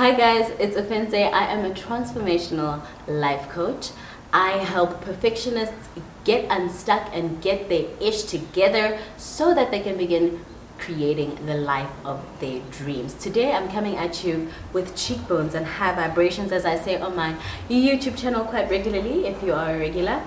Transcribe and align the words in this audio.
Hi 0.00 0.12
guys, 0.12 0.50
it's 0.58 0.76
Ofentse. 0.76 1.12
I 1.12 1.44
am 1.52 1.66
a 1.66 1.74
transformational 1.74 2.82
life 3.06 3.50
coach. 3.50 3.90
I 4.32 4.52
help 4.52 5.02
perfectionists 5.02 5.90
get 6.24 6.50
unstuck 6.50 7.10
and 7.12 7.42
get 7.42 7.68
their 7.68 7.84
ish 8.00 8.22
together 8.22 8.98
so 9.18 9.52
that 9.54 9.70
they 9.70 9.80
can 9.80 9.98
begin 9.98 10.42
creating 10.78 11.44
the 11.44 11.52
life 11.52 11.90
of 12.06 12.24
their 12.40 12.62
dreams. 12.70 13.12
Today 13.12 13.52
I'm 13.52 13.68
coming 13.68 13.98
at 13.98 14.24
you 14.24 14.48
with 14.72 14.96
cheekbones 14.96 15.54
and 15.54 15.66
high 15.66 15.94
vibrations 15.94 16.50
as 16.50 16.64
I 16.64 16.78
say 16.78 16.98
on 16.98 17.14
my 17.14 17.36
YouTube 17.68 18.16
channel 18.16 18.46
quite 18.46 18.70
regularly 18.70 19.26
if 19.26 19.42
you 19.42 19.52
are 19.52 19.74
a 19.74 19.78
regular. 19.78 20.22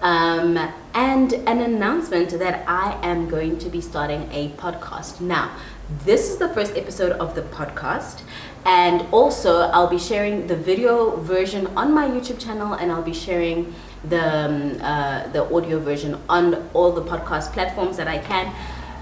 Um, 0.00 0.56
and 0.94 1.32
an 1.32 1.60
announcement 1.60 2.30
that 2.30 2.64
I 2.68 2.98
am 3.02 3.28
going 3.28 3.58
to 3.58 3.68
be 3.68 3.80
starting 3.80 4.30
a 4.32 4.50
podcast. 4.50 5.20
Now, 5.20 5.56
this 6.04 6.28
is 6.28 6.36
the 6.36 6.48
first 6.50 6.76
episode 6.76 7.12
of 7.12 7.34
the 7.34 7.42
podcast, 7.42 8.20
and 8.66 9.06
also 9.10 9.60
I'll 9.60 9.88
be 9.88 9.98
sharing 9.98 10.46
the 10.46 10.56
video 10.56 11.16
version 11.16 11.66
on 11.68 11.94
my 11.94 12.06
YouTube 12.06 12.38
channel, 12.38 12.74
and 12.74 12.92
I'll 12.92 13.02
be 13.02 13.14
sharing 13.14 13.74
the 14.04 14.44
um, 14.44 14.80
uh, 14.82 15.28
the 15.28 15.44
audio 15.54 15.78
version 15.78 16.20
on 16.28 16.68
all 16.74 16.92
the 16.92 17.02
podcast 17.02 17.52
platforms 17.52 17.96
that 17.96 18.06
I 18.06 18.18
can. 18.18 18.54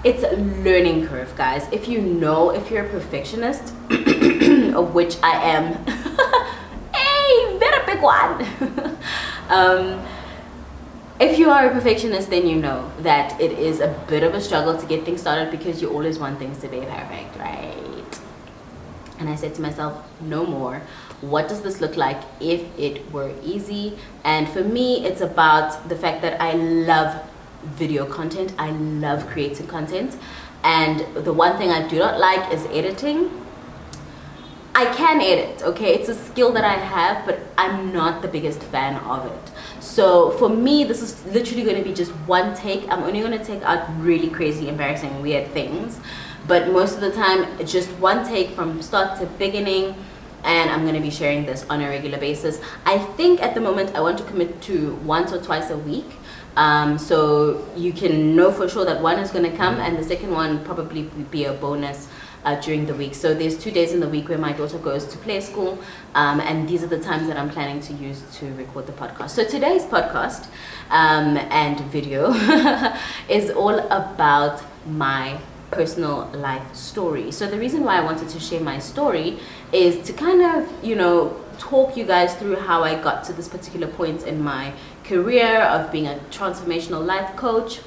It's 0.03 0.23
a 0.23 0.37
learning 0.63 1.07
curve, 1.07 1.35
guys. 1.35 1.67
If 1.71 1.87
you 1.89 1.99
know, 1.99 2.51
if 2.51 2.71
you're 2.71 2.85
a 2.85 2.89
perfectionist, 2.89 3.73
of 4.73 4.93
which 4.93 5.17
I 5.21 5.31
am, 5.43 5.73
hey, 6.93 7.57
very 7.59 7.85
big 7.85 8.01
one. 8.01 8.97
um, 9.49 10.05
if 11.19 11.39
you 11.39 11.49
are 11.49 11.67
a 11.67 11.71
perfectionist, 11.71 12.29
then 12.29 12.47
you 12.47 12.55
know 12.55 12.91
that 12.99 13.39
it 13.41 13.51
is 13.51 13.79
a 13.79 13.87
bit 14.07 14.23
of 14.23 14.33
a 14.33 14.41
struggle 14.41 14.77
to 14.77 14.85
get 14.85 15.03
things 15.03 15.21
started 15.21 15.49
because 15.51 15.81
you 15.81 15.89
always 15.89 16.19
want 16.19 16.37
things 16.37 16.59
to 16.59 16.67
be 16.67 16.79
perfect, 16.79 17.37
right? 17.37 18.19
And 19.19 19.27
I 19.27 19.35
said 19.35 19.55
to 19.55 19.61
myself, 19.61 20.05
no 20.21 20.45
more. 20.45 20.81
What 21.21 21.47
does 21.47 21.61
this 21.61 21.81
look 21.81 21.97
like 21.97 22.21
if 22.39 22.63
it 22.77 23.11
were 23.11 23.33
easy? 23.43 23.97
And 24.23 24.47
for 24.47 24.63
me, 24.63 25.03
it's 25.05 25.21
about 25.21 25.89
the 25.89 25.95
fact 25.95 26.21
that 26.21 26.39
I 26.39 26.53
love 26.53 27.27
video 27.63 28.05
content, 28.05 28.53
I 28.59 28.69
love 28.69 29.25
creating 29.27 29.65
content. 29.67 30.15
And 30.63 30.99
the 31.15 31.33
one 31.33 31.57
thing 31.57 31.71
I 31.71 31.87
do 31.87 31.97
not 31.97 32.19
like 32.19 32.53
is 32.53 32.65
editing. 32.67 33.46
I 34.77 34.85
can 34.93 35.21
edit, 35.21 35.63
okay? 35.63 35.95
It's 35.95 36.07
a 36.07 36.13
skill 36.13 36.51
that 36.51 36.63
I 36.63 36.75
have, 36.75 37.25
but 37.25 37.39
I'm 37.57 37.91
not 37.91 38.21
the 38.21 38.27
biggest 38.27 38.61
fan 38.61 38.97
of 39.05 39.25
it. 39.25 39.51
So 39.79 40.29
for 40.37 40.49
me, 40.49 40.83
this 40.83 41.01
is 41.01 41.25
literally 41.33 41.63
going 41.63 41.77
to 41.77 41.83
be 41.83 41.95
just 41.95 42.11
one 42.27 42.55
take. 42.55 42.87
I'm 42.87 43.01
only 43.01 43.21
going 43.21 43.35
to 43.35 43.43
take 43.43 43.63
out 43.63 43.89
really 43.99 44.29
crazy, 44.29 44.69
embarrassing, 44.69 45.19
weird 45.23 45.47
things. 45.47 45.99
But 46.45 46.71
most 46.71 46.93
of 46.93 47.01
the 47.01 47.09
time, 47.09 47.65
just 47.65 47.89
one 47.93 48.23
take 48.23 48.51
from 48.51 48.83
start 48.83 49.19
to 49.19 49.25
beginning. 49.25 49.95
And 50.43 50.69
I'm 50.69 50.83
going 50.83 50.93
to 50.93 51.01
be 51.01 51.09
sharing 51.09 51.47
this 51.47 51.65
on 51.71 51.81
a 51.81 51.89
regular 51.89 52.19
basis. 52.19 52.61
I 52.85 52.99
think 52.99 53.41
at 53.41 53.55
the 53.55 53.61
moment 53.61 53.95
I 53.95 54.01
want 54.01 54.19
to 54.19 54.23
commit 54.25 54.61
to 54.69 54.93
once 54.97 55.33
or 55.33 55.41
twice 55.41 55.71
a 55.71 55.77
week. 55.79 56.05
Um, 56.55 56.99
so 56.99 57.67
you 57.75 57.93
can 57.93 58.35
know 58.35 58.51
for 58.51 58.69
sure 58.69 58.85
that 58.85 59.01
one 59.01 59.17
is 59.17 59.31
going 59.31 59.49
to 59.49 59.57
come, 59.57 59.75
and 59.75 59.97
the 59.97 60.03
second 60.03 60.31
one 60.31 60.63
probably 60.63 61.03
be 61.31 61.45
a 61.45 61.53
bonus 61.53 62.07
uh, 62.47 62.55
during 62.61 62.85
the 62.85 62.95
week. 62.95 63.13
So 63.13 63.33
there's 63.33 63.57
two 63.57 63.71
days 63.71 63.91
in 63.91 63.99
the 63.99 64.07
week 64.07 64.29
where 64.29 64.37
my 64.37 64.53
daughter 64.53 64.77
goes 64.77 65.05
to 65.07 65.17
play 65.17 65.41
school, 65.41 65.77
um, 66.15 66.39
and 66.39 66.67
these 66.67 66.81
are 66.81 66.87
the 66.87 66.99
times 66.99 67.27
that 67.27 67.37
I'm 67.37 67.49
planning 67.49 67.81
to 67.81 67.93
use 67.93 68.23
to 68.37 68.45
record 68.53 68.87
the 68.87 68.93
podcast. 68.93 69.31
So 69.31 69.43
today's 69.43 69.83
podcast 69.83 70.47
um, 70.89 71.35
and 71.63 71.77
video 71.91 72.31
is 73.29 73.51
all 73.51 73.77
about 73.91 74.63
my 74.87 75.37
personal 75.71 76.29
life 76.33 76.73
story. 76.73 77.31
So 77.31 77.47
the 77.47 77.59
reason 77.59 77.83
why 77.83 77.97
I 77.97 78.03
wanted 78.05 78.29
to 78.29 78.39
share 78.39 78.61
my 78.61 78.79
story 78.79 79.39
is 79.73 80.05
to 80.07 80.13
kind 80.13 80.41
of, 80.41 80.71
you 80.81 80.95
know, 80.95 81.35
talk 81.57 81.97
you 81.97 82.05
guys 82.05 82.33
through 82.35 82.55
how 82.55 82.83
I 82.83 82.95
got 82.95 83.25
to 83.25 83.33
this 83.33 83.49
particular 83.49 83.87
point 83.87 84.23
in 84.23 84.41
my 84.41 84.71
career 85.03 85.63
of 85.63 85.91
being 85.91 86.07
a 86.07 86.17
transformational 86.31 87.05
life 87.05 87.35
coach 87.35 87.81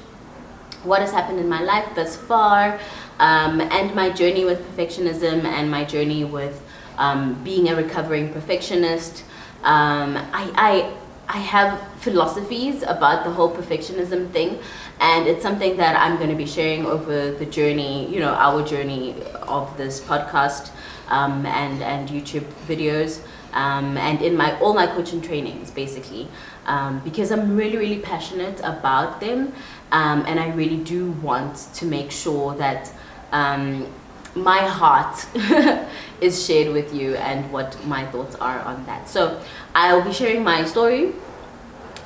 what 0.83 1.01
has 1.01 1.11
happened 1.11 1.39
in 1.39 1.47
my 1.47 1.61
life 1.61 1.87
thus 1.95 2.15
far, 2.15 2.79
um, 3.21 3.61
and 3.61 3.93
my 3.93 4.09
journey 4.09 4.43
with 4.45 4.59
perfectionism 4.69 5.45
and 5.45 5.69
my 5.69 5.83
journey 5.85 6.23
with 6.23 6.59
um, 6.97 7.41
being 7.43 7.69
a 7.69 7.75
recovering 7.75 8.33
perfectionist. 8.33 9.23
Um, 9.63 10.17
I, 10.33 10.51
I, 10.55 10.93
I 11.29 11.37
have 11.37 11.79
philosophies 11.99 12.81
about 12.81 13.23
the 13.23 13.29
whole 13.29 13.55
perfectionism 13.55 14.31
thing, 14.31 14.57
and 14.99 15.27
it's 15.27 15.43
something 15.43 15.77
that 15.77 15.95
I'm 15.95 16.17
going 16.17 16.31
to 16.31 16.35
be 16.35 16.47
sharing 16.47 16.87
over 16.87 17.31
the 17.31 17.45
journey, 17.45 18.11
you 18.11 18.19
know, 18.19 18.33
our 18.33 18.63
journey 18.63 19.15
of 19.43 19.77
this 19.77 20.01
podcast 20.01 20.71
um, 21.07 21.45
and, 21.45 21.83
and 21.83 22.09
YouTube 22.09 22.45
videos. 22.67 23.21
Um, 23.53 23.97
and 23.97 24.21
in 24.21 24.37
my 24.37 24.57
all 24.61 24.73
my 24.73 24.87
coaching 24.87 25.21
trainings 25.21 25.71
basically 25.71 26.29
um, 26.67 27.01
because 27.03 27.31
I'm 27.31 27.57
really 27.57 27.75
really 27.75 27.99
passionate 27.99 28.61
about 28.61 29.19
them 29.19 29.51
and 29.91 30.39
I 30.39 30.53
really 30.53 30.77
do 30.77 31.11
want 31.21 31.57
to 31.73 31.85
make 31.85 32.11
sure 32.11 32.55
that 32.55 32.93
um, 33.31 33.87
my 34.35 34.59
heart 34.59 35.25
is 36.21 36.45
shared 36.45 36.73
with 36.73 36.93
you 36.93 37.15
and 37.15 37.51
what 37.51 37.83
my 37.85 38.05
thoughts 38.07 38.35
are 38.35 38.59
on 38.59 38.85
that. 38.85 39.09
So 39.09 39.41
I'll 39.75 40.03
be 40.03 40.13
sharing 40.13 40.43
my 40.43 40.65
story. 40.65 41.13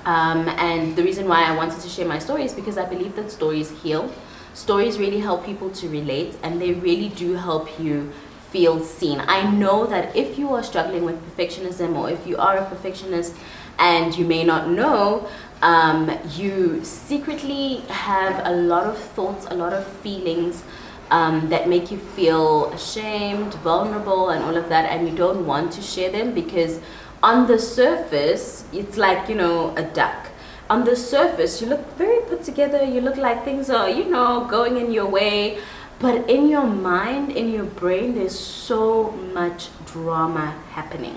Um, 0.05 0.47
and 0.49 0.95
the 0.95 1.03
reason 1.03 1.27
why 1.27 1.43
I 1.43 1.55
wanted 1.55 1.81
to 1.81 1.89
share 1.89 2.07
my 2.07 2.19
story 2.19 2.43
is 2.43 2.53
because 2.53 2.77
I 2.77 2.85
believe 2.85 3.15
that 3.15 3.31
stories 3.31 3.71
heal. 3.81 4.11
Stories 4.53 4.97
really 4.97 5.19
help 5.19 5.45
people 5.45 5.69
to 5.71 5.89
relate 5.89 6.37
and 6.43 6.61
they 6.61 6.73
really 6.73 7.09
do 7.09 7.33
help 7.33 7.79
you 7.79 8.11
feel 8.51 8.79
seen. 8.79 9.19
I 9.19 9.49
know 9.51 9.85
that 9.87 10.15
if 10.15 10.37
you 10.37 10.53
are 10.53 10.63
struggling 10.63 11.03
with 11.03 11.17
perfectionism 11.27 11.95
or 11.95 12.09
if 12.09 12.25
you 12.25 12.37
are 12.37 12.57
a 12.57 12.65
perfectionist 12.69 13.35
and 13.77 14.15
you 14.17 14.25
may 14.25 14.43
not 14.43 14.69
know, 14.69 15.27
um, 15.61 16.17
you 16.35 16.83
secretly 16.83 17.77
have 17.89 18.45
a 18.45 18.51
lot 18.51 18.85
of 18.85 18.97
thoughts, 18.97 19.45
a 19.49 19.55
lot 19.55 19.73
of 19.73 19.85
feelings 19.85 20.63
um, 21.11 21.49
that 21.49 21.69
make 21.69 21.91
you 21.91 21.97
feel 21.97 22.71
ashamed, 22.71 23.53
vulnerable, 23.55 24.29
and 24.29 24.43
all 24.43 24.57
of 24.57 24.69
that, 24.69 24.89
and 24.89 25.07
you 25.07 25.15
don't 25.15 25.45
want 25.45 25.71
to 25.73 25.81
share 25.81 26.11
them 26.11 26.33
because 26.33 26.79
on 27.21 27.47
the 27.47 27.59
surface, 27.59 28.65
it's 28.73 28.97
like, 28.97 29.29
you 29.29 29.35
know, 29.35 29.75
a 29.75 29.83
duck. 29.83 30.29
On 30.69 30.83
the 30.83 30.95
surface, 30.95 31.61
you 31.61 31.67
look 31.67 31.95
very 31.95 32.21
put 32.21 32.43
together, 32.43 32.83
you 32.83 33.01
look 33.01 33.17
like 33.17 33.43
things 33.43 33.69
are, 33.69 33.89
you 33.89 34.05
know, 34.05 34.47
going 34.49 34.77
in 34.77 34.91
your 34.91 35.05
way, 35.05 35.59
but 35.99 36.29
in 36.29 36.49
your 36.49 36.65
mind, 36.65 37.31
in 37.31 37.51
your 37.51 37.65
brain, 37.65 38.15
there's 38.15 38.37
so 38.37 39.11
much 39.11 39.69
drama 39.85 40.55
happening. 40.71 41.15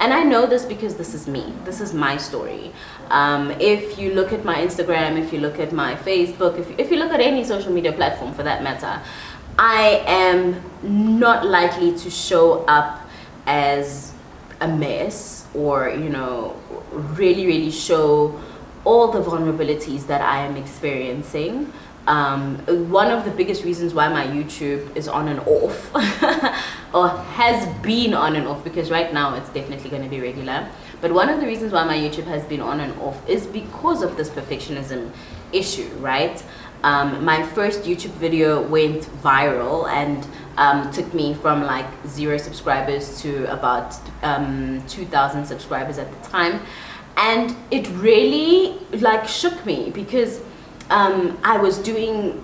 And 0.00 0.12
I 0.12 0.22
know 0.22 0.46
this 0.46 0.64
because 0.64 0.96
this 0.96 1.12
is 1.12 1.26
me. 1.26 1.52
This 1.64 1.80
is 1.80 1.92
my 1.92 2.16
story. 2.16 2.72
Um, 3.10 3.50
if 3.52 3.98
you 3.98 4.14
look 4.14 4.32
at 4.32 4.44
my 4.44 4.54
Instagram, 4.56 5.18
if 5.18 5.32
you 5.32 5.40
look 5.40 5.58
at 5.58 5.72
my 5.72 5.96
Facebook, 5.96 6.58
if, 6.58 6.78
if 6.78 6.90
you 6.90 6.98
look 6.98 7.10
at 7.10 7.20
any 7.20 7.42
social 7.44 7.72
media 7.72 7.92
platform 7.92 8.32
for 8.32 8.44
that 8.44 8.62
matter, 8.62 9.02
I 9.58 10.04
am 10.06 10.62
not 10.82 11.44
likely 11.44 11.96
to 11.98 12.10
show 12.10 12.64
up 12.66 13.08
as 13.46 14.12
a 14.60 14.68
mess 14.68 15.46
or, 15.52 15.88
you 15.88 16.08
know, 16.08 16.56
really, 16.92 17.46
really 17.46 17.72
show 17.72 18.40
all 18.84 19.10
the 19.10 19.20
vulnerabilities 19.20 20.06
that 20.06 20.20
I 20.20 20.46
am 20.46 20.56
experiencing. 20.56 21.72
Um, 22.08 22.56
one 22.90 23.10
of 23.10 23.26
the 23.26 23.30
biggest 23.30 23.64
reasons 23.64 23.92
why 23.92 24.08
my 24.08 24.26
YouTube 24.26 24.96
is 24.96 25.08
on 25.08 25.28
and 25.28 25.40
off, 25.40 25.94
or 26.94 27.08
has 27.08 27.68
been 27.82 28.14
on 28.14 28.34
and 28.34 28.48
off, 28.48 28.64
because 28.64 28.90
right 28.90 29.12
now 29.12 29.34
it's 29.34 29.50
definitely 29.50 29.90
going 29.90 30.02
to 30.02 30.08
be 30.08 30.18
regular. 30.18 30.70
But 31.02 31.12
one 31.12 31.28
of 31.28 31.38
the 31.38 31.46
reasons 31.46 31.70
why 31.70 31.84
my 31.84 31.98
YouTube 31.98 32.24
has 32.24 32.42
been 32.44 32.62
on 32.62 32.80
and 32.80 32.98
off 33.00 33.28
is 33.28 33.46
because 33.46 34.02
of 34.02 34.16
this 34.16 34.30
perfectionism 34.30 35.12
issue, 35.52 35.88
right? 35.98 36.42
Um, 36.82 37.22
my 37.26 37.42
first 37.42 37.82
YouTube 37.82 38.12
video 38.12 38.62
went 38.66 39.02
viral 39.22 39.86
and 39.90 40.26
um, 40.56 40.90
took 40.90 41.12
me 41.12 41.34
from 41.34 41.62
like 41.62 41.86
zero 42.06 42.38
subscribers 42.38 43.20
to 43.20 43.52
about 43.52 43.94
um, 44.22 44.82
2,000 44.88 45.44
subscribers 45.44 45.98
at 45.98 46.10
the 46.10 46.28
time. 46.30 46.62
And 47.18 47.54
it 47.70 47.86
really 47.90 48.78
like 48.92 49.28
shook 49.28 49.66
me 49.66 49.90
because 49.90 50.40
um, 50.90 51.38
I 51.42 51.58
was 51.58 51.78
doing 51.78 52.42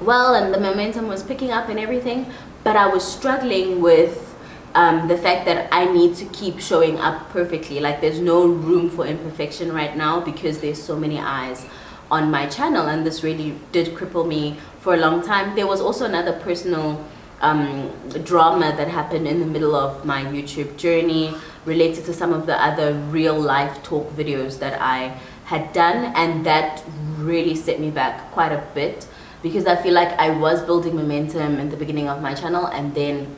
well 0.00 0.34
and 0.34 0.52
the 0.52 0.60
momentum 0.60 1.08
was 1.08 1.22
picking 1.22 1.50
up 1.50 1.68
and 1.68 1.78
everything, 1.78 2.26
but 2.62 2.76
I 2.76 2.86
was 2.86 3.06
struggling 3.06 3.80
with 3.80 4.34
um, 4.74 5.06
the 5.08 5.16
fact 5.16 5.44
that 5.46 5.68
I 5.72 5.84
need 5.84 6.16
to 6.16 6.24
keep 6.26 6.58
showing 6.58 6.98
up 6.98 7.30
perfectly. 7.30 7.80
Like 7.80 8.00
there's 8.00 8.20
no 8.20 8.46
room 8.46 8.90
for 8.90 9.06
imperfection 9.06 9.72
right 9.72 9.96
now 9.96 10.20
because 10.20 10.58
there's 10.58 10.82
so 10.82 10.96
many 10.96 11.18
eyes 11.18 11.66
on 12.10 12.30
my 12.30 12.46
channel, 12.46 12.86
and 12.86 13.06
this 13.06 13.22
really 13.22 13.54
did 13.72 13.94
cripple 13.94 14.26
me 14.26 14.56
for 14.80 14.94
a 14.94 14.96
long 14.96 15.22
time. 15.22 15.54
There 15.54 15.66
was 15.66 15.80
also 15.80 16.04
another 16.04 16.38
personal 16.40 17.02
um, 17.40 17.90
drama 18.24 18.74
that 18.76 18.88
happened 18.88 19.26
in 19.26 19.40
the 19.40 19.46
middle 19.46 19.74
of 19.74 20.04
my 20.04 20.24
YouTube 20.24 20.76
journey 20.76 21.34
related 21.64 22.04
to 22.04 22.12
some 22.12 22.32
of 22.32 22.46
the 22.46 22.62
other 22.62 22.94
real 23.10 23.38
life 23.38 23.82
talk 23.82 24.10
videos 24.12 24.58
that 24.58 24.80
I 24.80 25.18
had 25.44 25.72
done, 25.72 26.12
and 26.14 26.44
that 26.46 26.82
really 27.24 27.54
set 27.54 27.80
me 27.80 27.90
back 27.90 28.30
quite 28.32 28.52
a 28.52 28.62
bit 28.74 29.06
because 29.42 29.66
I 29.66 29.76
feel 29.76 29.94
like 29.94 30.12
I 30.18 30.30
was 30.30 30.62
building 30.62 30.96
momentum 30.96 31.58
in 31.58 31.68
the 31.70 31.76
beginning 31.76 32.08
of 32.08 32.22
my 32.22 32.34
channel 32.34 32.66
and 32.66 32.94
then 32.94 33.36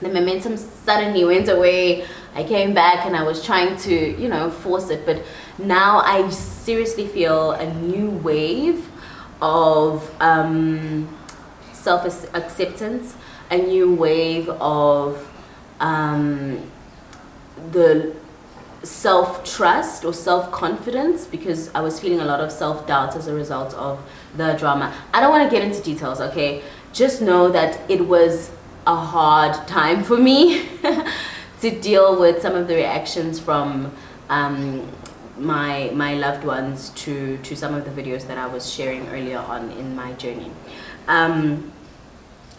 the 0.00 0.08
momentum 0.08 0.56
suddenly 0.56 1.24
went 1.24 1.48
away. 1.48 2.06
I 2.34 2.44
came 2.44 2.74
back 2.74 3.06
and 3.06 3.16
I 3.16 3.22
was 3.22 3.44
trying 3.44 3.76
to, 3.78 4.20
you 4.20 4.28
know, 4.28 4.50
force 4.50 4.90
it. 4.90 5.04
But 5.04 5.22
now 5.58 6.00
I 6.00 6.28
seriously 6.30 7.06
feel 7.06 7.52
a 7.52 7.72
new 7.74 8.10
wave 8.10 8.88
of 9.42 10.10
um, 10.20 11.08
self 11.72 12.04
acceptance, 12.34 13.14
a 13.50 13.58
new 13.58 13.94
wave 13.94 14.48
of 14.48 15.30
um, 15.80 16.70
the 17.72 18.14
self 18.82 19.44
trust 19.44 20.04
or 20.04 20.12
self 20.12 20.50
confidence 20.50 21.26
because 21.26 21.70
I 21.74 21.80
was 21.80 22.00
feeling 22.00 22.20
a 22.20 22.24
lot 22.24 22.40
of 22.40 22.50
self 22.50 22.86
doubt 22.86 23.16
as 23.16 23.26
a 23.26 23.34
result 23.34 23.74
of 23.74 24.00
the 24.36 24.54
drama. 24.54 24.94
I 25.12 25.20
don't 25.20 25.30
want 25.30 25.50
to 25.50 25.54
get 25.54 25.66
into 25.66 25.82
details, 25.82 26.20
okay? 26.20 26.62
Just 26.92 27.20
know 27.20 27.50
that 27.50 27.78
it 27.90 28.06
was 28.06 28.50
a 28.86 28.96
hard 28.96 29.54
time 29.68 30.02
for 30.02 30.16
me 30.16 30.66
to 31.60 31.80
deal 31.80 32.18
with 32.18 32.40
some 32.40 32.54
of 32.54 32.66
the 32.68 32.74
reactions 32.74 33.38
from 33.38 33.92
um, 34.28 34.88
my 35.36 35.90
my 35.94 36.14
loved 36.14 36.44
ones 36.44 36.90
to 36.90 37.36
to 37.38 37.54
some 37.56 37.74
of 37.74 37.84
the 37.84 38.02
videos 38.02 38.26
that 38.26 38.38
I 38.38 38.46
was 38.46 38.70
sharing 38.72 39.06
earlier 39.08 39.38
on 39.38 39.70
in 39.72 39.94
my 39.94 40.12
journey. 40.14 40.50
Um, 41.06 41.72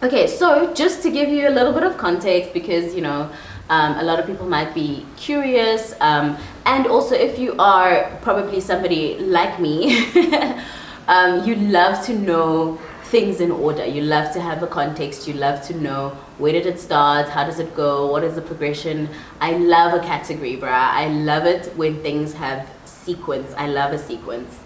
okay, 0.02 0.26
so 0.26 0.72
just 0.74 1.02
to 1.02 1.10
give 1.10 1.28
you 1.28 1.48
a 1.48 1.50
little 1.50 1.72
bit 1.72 1.82
of 1.82 1.96
context, 1.96 2.52
because 2.52 2.94
you 2.94 3.02
know 3.02 3.30
um, 3.68 3.98
a 3.98 4.02
lot 4.02 4.18
of 4.18 4.26
people 4.26 4.46
might 4.46 4.74
be 4.74 5.06
curious, 5.16 5.94
um, 6.00 6.36
and 6.66 6.86
also 6.86 7.14
if 7.14 7.38
you 7.38 7.54
are 7.58 8.10
probably 8.22 8.60
somebody 8.60 9.18
like 9.18 9.60
me, 9.60 10.06
um, 11.08 11.44
you 11.44 11.54
love 11.56 12.04
to 12.06 12.14
know 12.14 12.78
things 13.12 13.42
in 13.42 13.50
order. 13.50 13.84
You 13.84 14.00
love 14.00 14.32
to 14.32 14.40
have 14.40 14.62
a 14.62 14.66
context. 14.66 15.28
You 15.28 15.34
love 15.34 15.62
to 15.66 15.74
know 15.74 16.16
where 16.38 16.52
did 16.52 16.64
it 16.64 16.80
start, 16.80 17.28
how 17.28 17.44
does 17.44 17.58
it 17.58 17.74
go, 17.76 18.10
what 18.10 18.24
is 18.24 18.34
the 18.36 18.40
progression. 18.40 19.10
I 19.38 19.52
love 19.52 19.92
a 19.92 20.00
category, 20.00 20.56
bruh. 20.56 20.88
I 21.02 21.08
love 21.08 21.44
it 21.44 21.76
when 21.76 22.02
things 22.02 22.32
have 22.34 22.66
sequence. 22.86 23.52
I 23.58 23.66
love 23.66 23.92
a 23.92 23.98
sequence. 23.98 24.58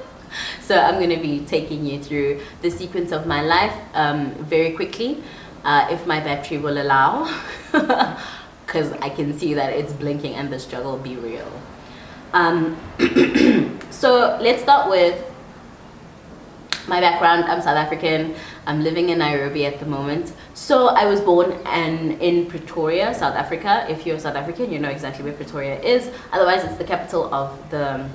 so 0.60 0.78
I'm 0.78 0.96
going 0.96 1.16
to 1.16 1.22
be 1.30 1.40
taking 1.46 1.86
you 1.86 1.98
through 2.02 2.40
the 2.60 2.70
sequence 2.70 3.10
of 3.10 3.26
my 3.26 3.40
life 3.40 3.74
um, 3.94 4.32
very 4.44 4.72
quickly, 4.72 5.22
uh, 5.64 5.88
if 5.90 6.06
my 6.06 6.20
battery 6.20 6.58
will 6.58 6.80
allow, 6.80 7.24
because 8.66 8.92
I 9.00 9.08
can 9.10 9.38
see 9.38 9.54
that 9.54 9.72
it's 9.72 9.92
blinking 9.92 10.34
and 10.34 10.52
the 10.52 10.58
struggle 10.58 10.96
be 10.98 11.16
real. 11.16 11.50
Um, 12.32 12.76
so 13.90 14.38
let's 14.40 14.62
start 14.62 14.90
with 14.90 15.24
my 16.88 17.00
background. 17.00 17.44
I'm 17.44 17.60
South 17.60 17.76
African. 17.76 18.34
I'm 18.66 18.82
living 18.82 19.10
in 19.10 19.18
Nairobi 19.18 19.66
at 19.66 19.78
the 19.78 19.86
moment. 19.86 20.32
So 20.54 20.88
I 20.88 21.04
was 21.06 21.20
born 21.20 21.52
and 21.66 22.20
in 22.20 22.46
Pretoria, 22.46 23.14
South 23.14 23.34
Africa. 23.34 23.86
If 23.88 24.06
you're 24.06 24.18
South 24.18 24.36
African, 24.36 24.72
you 24.72 24.78
know 24.78 24.88
exactly 24.88 25.24
where 25.24 25.34
Pretoria 25.34 25.80
is. 25.80 26.10
Otherwise, 26.32 26.64
it's 26.64 26.76
the 26.76 26.84
capital 26.84 27.32
of 27.32 27.70
the 27.70 28.08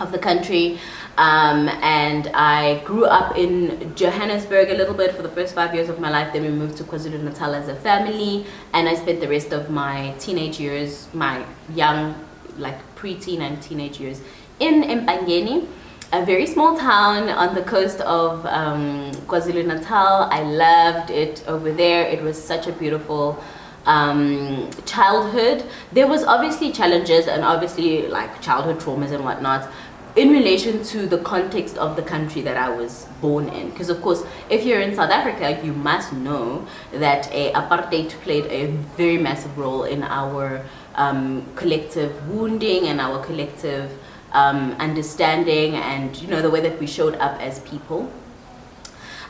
of 0.00 0.12
the 0.12 0.18
country. 0.18 0.78
Um, 1.16 1.68
and 1.68 2.28
I 2.34 2.82
grew 2.84 3.04
up 3.04 3.36
in 3.36 3.94
Johannesburg 3.94 4.70
a 4.70 4.74
little 4.74 4.94
bit 4.94 5.14
for 5.14 5.22
the 5.22 5.28
first 5.28 5.54
five 5.54 5.74
years 5.74 5.88
of 5.88 6.00
my 6.00 6.10
life. 6.10 6.32
Then 6.32 6.42
we 6.42 6.50
moved 6.50 6.76
to 6.78 6.84
KwaZulu 6.84 7.22
Natal 7.22 7.54
as 7.54 7.68
a 7.68 7.76
family, 7.76 8.46
and 8.72 8.88
I 8.88 8.94
spent 8.94 9.20
the 9.20 9.28
rest 9.28 9.52
of 9.52 9.70
my 9.70 10.14
teenage 10.18 10.58
years, 10.58 11.08
my 11.14 11.44
young, 11.74 12.14
like 12.58 12.78
preteen 12.96 13.40
and 13.40 13.62
teenage 13.62 14.00
years, 14.00 14.20
in 14.58 14.82
Empangeni 14.82 15.66
a 16.12 16.24
very 16.24 16.46
small 16.46 16.78
town 16.78 17.28
on 17.28 17.56
the 17.56 17.62
coast 17.62 18.00
of 18.02 18.46
um, 18.46 19.10
KwaZulu 19.26 19.66
Natal. 19.66 20.28
I 20.30 20.42
loved 20.42 21.10
it 21.10 21.42
over 21.48 21.72
there. 21.72 22.06
It 22.06 22.22
was 22.22 22.40
such 22.40 22.68
a 22.68 22.72
beautiful 22.72 23.42
um, 23.86 24.70
childhood. 24.86 25.64
There 25.92 26.06
was 26.06 26.24
obviously 26.24 26.72
challenges 26.72 27.26
and 27.26 27.42
obviously 27.42 28.06
like 28.06 28.40
childhood 28.40 28.78
traumas 28.78 29.10
and 29.10 29.24
whatnot 29.24 29.68
in 30.16 30.30
relation 30.30 30.82
to 30.84 31.06
the 31.06 31.18
context 31.18 31.76
of 31.76 31.96
the 31.96 32.02
country 32.02 32.40
that 32.42 32.56
I 32.56 32.70
was 32.70 33.06
born 33.20 33.48
in. 33.48 33.70
Because 33.70 33.88
of 33.88 34.00
course, 34.00 34.22
if 34.48 34.64
you're 34.64 34.80
in 34.80 34.94
South 34.94 35.10
Africa, 35.10 35.60
you 35.64 35.72
must 35.72 36.12
know 36.12 36.66
that 36.92 37.30
a 37.32 37.52
apartheid 37.52 38.10
played 38.22 38.46
a 38.46 38.66
very 38.96 39.18
massive 39.18 39.56
role 39.58 39.84
in 39.84 40.04
our 40.04 40.64
um, 40.94 41.44
collective 41.56 42.28
wounding 42.28 42.86
and 42.86 43.00
our 43.00 43.24
collective 43.24 43.90
um, 44.32 44.72
understanding 44.78 45.74
and 45.76 46.20
you 46.20 46.28
know 46.28 46.42
the 46.42 46.50
way 46.50 46.60
that 46.60 46.78
we 46.78 46.86
showed 46.86 47.14
up 47.16 47.40
as 47.40 47.60
people. 47.60 48.12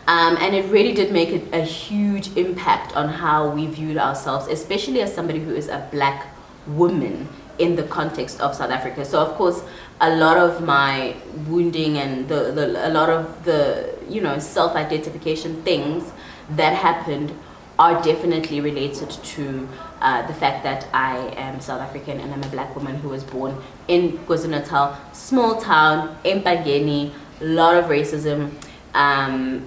Um, 0.07 0.37
and 0.39 0.55
it 0.55 0.71
really 0.71 0.93
did 0.93 1.13
make 1.13 1.31
a, 1.31 1.61
a, 1.61 1.65
huge 1.65 2.37
impact 2.37 2.95
on 2.95 3.09
how 3.09 3.49
we 3.49 3.67
viewed 3.67 3.97
ourselves, 3.97 4.49
especially 4.49 5.01
as 5.01 5.15
somebody 5.15 5.39
who 5.41 5.55
is 5.55 5.69
a 5.69 5.89
black 5.91 6.27
woman 6.67 7.27
in 7.59 7.77
the 7.77 7.85
context 7.85 8.39
of 8.41 8.55
South 8.55 8.71
Africa. 8.71 9.05
So 9.05 9.19
of 9.21 9.35
course, 9.35 9.63
a 10.01 10.17
lot 10.17 10.37
of 10.37 10.63
my 10.63 11.15
wounding 11.49 11.99
and 11.99 12.29
the, 12.29 12.53
the 12.53 12.89
a 12.89 12.91
lot 12.91 13.09
of 13.09 13.45
the 13.45 13.95
you 14.09 14.21
know 14.21 14.39
self-identification 14.39 15.63
things 15.63 16.13
that 16.51 16.75
happened 16.75 17.33
are 17.79 18.01
definitely 18.03 18.61
related 18.61 19.11
to 19.11 19.69
uh, 20.01 20.27
the 20.27 20.35
fact 20.35 20.63
that 20.63 20.87
I 20.93 21.17
am 21.37 21.61
South 21.61 21.81
African 21.81 22.21
and 22.21 22.33
I'm 22.33 22.43
a 22.43 22.49
black 22.49 22.75
woman 22.77 22.97
who 22.97 23.09
was 23.09 23.25
born 23.25 23.61
in 23.89 24.19
KwaZulu-Natal, 24.27 24.97
small 25.13 25.61
town, 25.61 26.17
Empangeni, 26.25 27.13
a 27.41 27.45
lot 27.45 27.75
of 27.75 27.87
racism. 27.87 28.53
Um, 28.95 29.67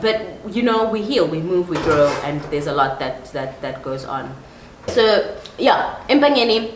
but 0.00 0.38
you 0.48 0.62
know, 0.62 0.88
we 0.88 1.02
heal, 1.02 1.26
we 1.26 1.40
move, 1.40 1.68
we 1.68 1.76
grow, 1.78 2.06
and 2.22 2.40
there's 2.42 2.68
a 2.68 2.72
lot 2.72 3.00
that, 3.00 3.24
that, 3.32 3.60
that 3.60 3.82
goes 3.82 4.04
on. 4.04 4.34
So 4.88 5.36
yeah, 5.58 5.98
Empangeni, 6.08 6.74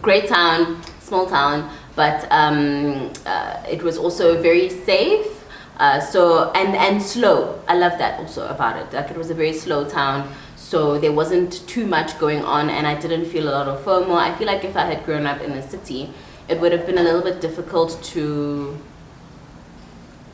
great 0.00 0.28
town, 0.28 0.80
small 1.08 1.26
town, 1.26 1.70
but 1.96 2.26
um, 2.30 3.10
uh, 3.26 3.74
it 3.74 3.82
was 3.82 3.96
also 3.98 4.40
very 4.40 4.68
safe 4.68 5.38
uh, 5.78 6.00
so 6.00 6.50
and 6.52 6.74
and 6.74 7.00
slow. 7.00 7.60
I 7.68 7.76
love 7.76 7.98
that 7.98 8.18
also 8.18 8.48
about 8.48 8.76
it. 8.76 8.92
Like 8.92 9.10
it 9.10 9.16
was 9.16 9.30
a 9.30 9.34
very 9.34 9.52
slow 9.52 9.88
town, 9.88 10.28
so 10.56 10.98
there 10.98 11.12
wasn't 11.12 11.66
too 11.68 11.86
much 11.86 12.18
going 12.18 12.42
on, 12.44 12.68
and 12.68 12.86
I 12.86 13.00
didn't 13.00 13.26
feel 13.26 13.48
a 13.48 13.52
lot 13.52 13.68
of 13.68 13.84
FOMO. 13.84 14.16
I 14.16 14.34
feel 14.36 14.46
like 14.46 14.64
if 14.64 14.76
I 14.76 14.86
had 14.86 15.04
grown 15.04 15.24
up 15.24 15.40
in 15.40 15.52
a 15.52 15.62
city, 15.62 16.12
it 16.48 16.60
would 16.60 16.72
have 16.72 16.84
been 16.84 16.98
a 16.98 17.02
little 17.02 17.22
bit 17.22 17.40
difficult 17.40 17.98
to. 18.14 18.76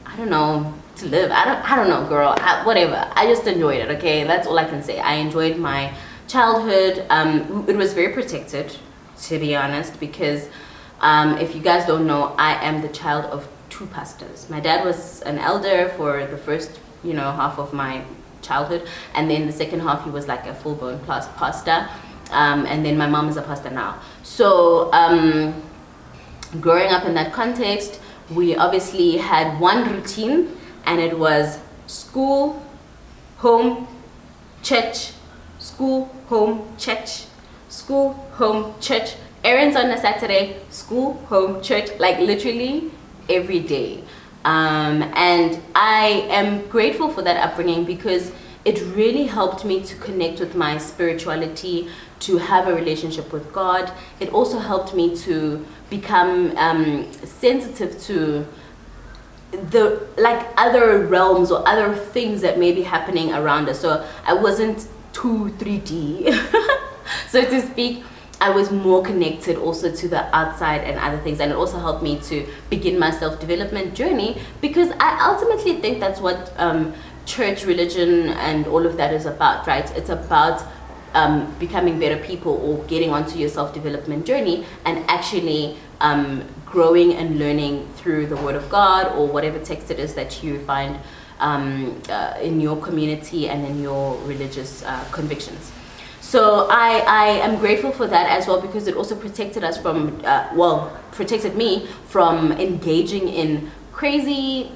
I 0.06 0.16
don't 0.16 0.30
know 0.30 0.72
to 0.96 1.06
live. 1.06 1.30
I 1.30 1.44
don't. 1.44 1.70
I 1.70 1.76
don't 1.76 1.90
know, 1.90 2.08
girl. 2.08 2.34
I, 2.38 2.64
whatever. 2.64 3.10
I 3.14 3.26
just 3.26 3.46
enjoyed 3.46 3.80
it. 3.80 3.90
Okay, 3.98 4.24
that's 4.24 4.46
all 4.46 4.58
I 4.58 4.64
can 4.64 4.82
say. 4.82 4.98
I 4.98 5.14
enjoyed 5.16 5.58
my 5.58 5.92
childhood. 6.26 7.04
Um, 7.10 7.68
it 7.68 7.76
was 7.76 7.92
very 7.92 8.14
protected, 8.14 8.74
to 9.24 9.38
be 9.38 9.54
honest, 9.54 10.00
because 10.00 10.48
um, 11.00 11.38
if 11.38 11.54
you 11.54 11.60
guys 11.60 11.86
don't 11.86 12.06
know, 12.06 12.34
I 12.38 12.54
am 12.64 12.82
the 12.82 12.88
child 12.88 13.24
of 13.26 13.48
two 13.70 13.86
pastors. 13.86 14.48
My 14.48 14.60
dad 14.60 14.84
was 14.84 15.20
an 15.22 15.38
elder 15.38 15.88
for 15.96 16.26
the 16.26 16.36
first, 16.36 16.78
you 17.02 17.12
know, 17.12 17.32
half 17.32 17.58
of 17.58 17.72
my 17.72 18.04
childhood, 18.42 18.86
and 19.14 19.30
then 19.30 19.46
the 19.46 19.52
second 19.52 19.80
half 19.80 20.04
he 20.04 20.10
was 20.10 20.28
like 20.28 20.46
a 20.46 20.54
full-blown 20.54 21.00
pastor, 21.06 21.88
um, 22.30 22.66
and 22.66 22.84
then 22.84 22.96
my 22.96 23.06
mom 23.06 23.28
is 23.28 23.36
a 23.36 23.42
pastor 23.42 23.70
now. 23.70 24.00
So 24.22 24.92
um, 24.92 25.62
growing 26.60 26.90
up 26.90 27.04
in 27.04 27.14
that 27.14 27.32
context, 27.32 28.00
we 28.30 28.56
obviously 28.56 29.16
had 29.16 29.60
one 29.60 29.90
routine, 29.90 30.56
and 30.86 31.00
it 31.00 31.18
was 31.18 31.58
school, 31.86 32.62
home, 33.38 33.88
church, 34.62 35.12
school, 35.58 36.14
home, 36.28 36.76
church, 36.78 37.24
school, 37.68 38.12
home, 38.32 38.74
church. 38.80 39.14
Errands 39.44 39.76
on 39.76 39.90
a 39.90 39.98
Saturday, 39.98 40.56
school, 40.70 41.14
home, 41.28 41.62
church. 41.62 41.90
Like 41.98 42.18
literally, 42.18 42.90
every 43.28 43.60
day. 43.60 44.02
Um, 44.44 45.02
and 45.14 45.60
I 45.74 46.26
am 46.30 46.66
grateful 46.68 47.10
for 47.10 47.22
that 47.22 47.36
upbringing 47.36 47.84
because 47.84 48.32
it 48.64 48.80
really 48.94 49.24
helped 49.24 49.64
me 49.64 49.82
to 49.82 49.96
connect 49.96 50.40
with 50.40 50.54
my 50.54 50.78
spirituality, 50.78 51.88
to 52.20 52.38
have 52.38 52.68
a 52.68 52.74
relationship 52.74 53.32
with 53.32 53.52
God. 53.52 53.92
It 54.20 54.30
also 54.30 54.58
helped 54.58 54.94
me 54.94 55.14
to 55.18 55.64
become 55.90 56.56
um, 56.56 57.12
sensitive 57.12 58.00
to 58.02 58.46
the 59.52 60.06
like 60.16 60.46
other 60.56 61.06
realms 61.06 61.50
or 61.50 61.66
other 61.68 61.94
things 61.94 62.40
that 62.40 62.58
may 62.58 62.72
be 62.72 62.82
happening 62.82 63.32
around 63.32 63.68
us. 63.68 63.80
So 63.80 64.06
I 64.26 64.32
wasn't 64.34 64.88
too 65.12 65.54
3D, 65.58 66.32
so 67.28 67.44
to 67.44 67.60
speak. 67.60 68.04
I 68.44 68.50
was 68.50 68.70
more 68.70 69.02
connected 69.02 69.56
also 69.56 69.90
to 69.90 70.06
the 70.06 70.22
outside 70.36 70.82
and 70.82 70.98
other 70.98 71.16
things, 71.16 71.40
and 71.40 71.50
it 71.50 71.54
also 71.56 71.78
helped 71.78 72.02
me 72.02 72.18
to 72.28 72.46
begin 72.68 72.98
my 72.98 73.10
self 73.10 73.40
development 73.40 73.94
journey 73.94 74.38
because 74.60 74.90
I 75.00 75.18
ultimately 75.30 75.80
think 75.80 75.98
that's 75.98 76.20
what 76.20 76.52
um, 76.58 76.92
church, 77.24 77.64
religion, 77.64 78.28
and 78.48 78.66
all 78.66 78.84
of 78.84 78.98
that 78.98 79.14
is 79.14 79.24
about, 79.24 79.66
right? 79.66 79.90
It's 79.96 80.10
about 80.10 80.62
um, 81.14 81.54
becoming 81.58 81.98
better 81.98 82.22
people 82.22 82.52
or 82.52 82.84
getting 82.84 83.08
onto 83.08 83.38
your 83.38 83.48
self 83.48 83.72
development 83.72 84.26
journey 84.26 84.66
and 84.84 84.98
actually 85.08 85.78
um, 86.02 86.44
growing 86.66 87.14
and 87.14 87.38
learning 87.38 87.88
through 87.96 88.26
the 88.26 88.36
Word 88.36 88.56
of 88.56 88.68
God 88.68 89.10
or 89.16 89.26
whatever 89.26 89.58
text 89.58 89.90
it 89.90 89.98
is 89.98 90.12
that 90.16 90.42
you 90.42 90.58
find 90.66 90.98
um, 91.40 91.98
uh, 92.10 92.34
in 92.42 92.60
your 92.60 92.76
community 92.76 93.48
and 93.48 93.64
in 93.64 93.80
your 93.80 94.18
religious 94.26 94.82
uh, 94.84 95.02
convictions. 95.12 95.72
So 96.34 96.66
I, 96.68 96.98
I 97.06 97.26
am 97.46 97.60
grateful 97.60 97.92
for 97.92 98.08
that 98.08 98.28
as 98.28 98.48
well 98.48 98.60
because 98.60 98.88
it 98.88 98.96
also 98.96 99.14
protected 99.14 99.62
us 99.62 99.78
from, 99.78 100.20
uh, 100.24 100.48
well, 100.52 100.90
protected 101.12 101.54
me 101.54 101.86
from 102.08 102.50
engaging 102.50 103.28
in 103.28 103.70
crazy, 103.92 104.72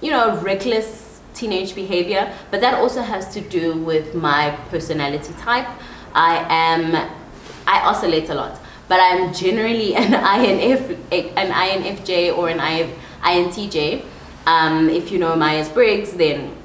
you 0.00 0.10
know, 0.10 0.40
reckless 0.40 1.20
teenage 1.34 1.74
behavior. 1.74 2.32
But 2.50 2.62
that 2.62 2.72
also 2.72 3.02
has 3.02 3.34
to 3.34 3.42
do 3.42 3.74
with 3.74 4.14
my 4.14 4.58
personality 4.70 5.34
type. 5.34 5.68
I 6.14 6.46
am, 6.48 6.94
I 7.66 7.80
oscillate 7.80 8.30
a 8.30 8.34
lot, 8.34 8.58
but 8.88 8.98
I'm 8.98 9.34
generally 9.34 9.94
an 9.94 10.14
INF, 10.40 10.88
an 11.12 11.52
INFJ 11.52 12.34
or 12.34 12.48
an 12.48 12.60
INTJ. 12.60 14.06
Um, 14.46 14.88
if 14.88 15.12
you 15.12 15.18
know 15.18 15.36
Myers 15.36 15.68
Briggs, 15.68 16.12
then 16.14 16.56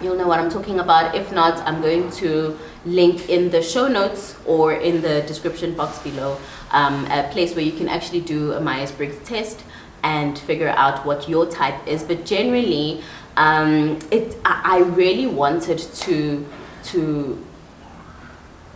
you'll 0.00 0.16
know 0.16 0.28
what 0.28 0.38
I'm 0.38 0.50
talking 0.50 0.78
about. 0.78 1.16
If 1.16 1.32
not, 1.32 1.58
I'm 1.66 1.80
going 1.80 2.12
to 2.22 2.56
link 2.84 3.28
in 3.28 3.50
the 3.50 3.62
show 3.62 3.88
notes 3.88 4.36
or 4.46 4.72
in 4.72 5.02
the 5.02 5.22
description 5.22 5.74
box 5.74 5.98
below 5.98 6.38
um, 6.70 7.06
a 7.06 7.28
place 7.32 7.54
where 7.54 7.64
you 7.64 7.72
can 7.72 7.88
actually 7.88 8.20
do 8.20 8.52
a 8.52 8.60
Myers 8.60 8.92
Briggs 8.92 9.16
test 9.26 9.62
and 10.02 10.38
figure 10.38 10.68
out 10.68 11.04
what 11.04 11.28
your 11.28 11.46
type 11.46 11.86
is. 11.86 12.02
But 12.02 12.24
generally, 12.24 13.02
um, 13.36 13.98
it 14.10 14.36
I 14.44 14.78
really 14.78 15.26
wanted 15.26 15.78
to 15.78 16.46
to 16.84 17.44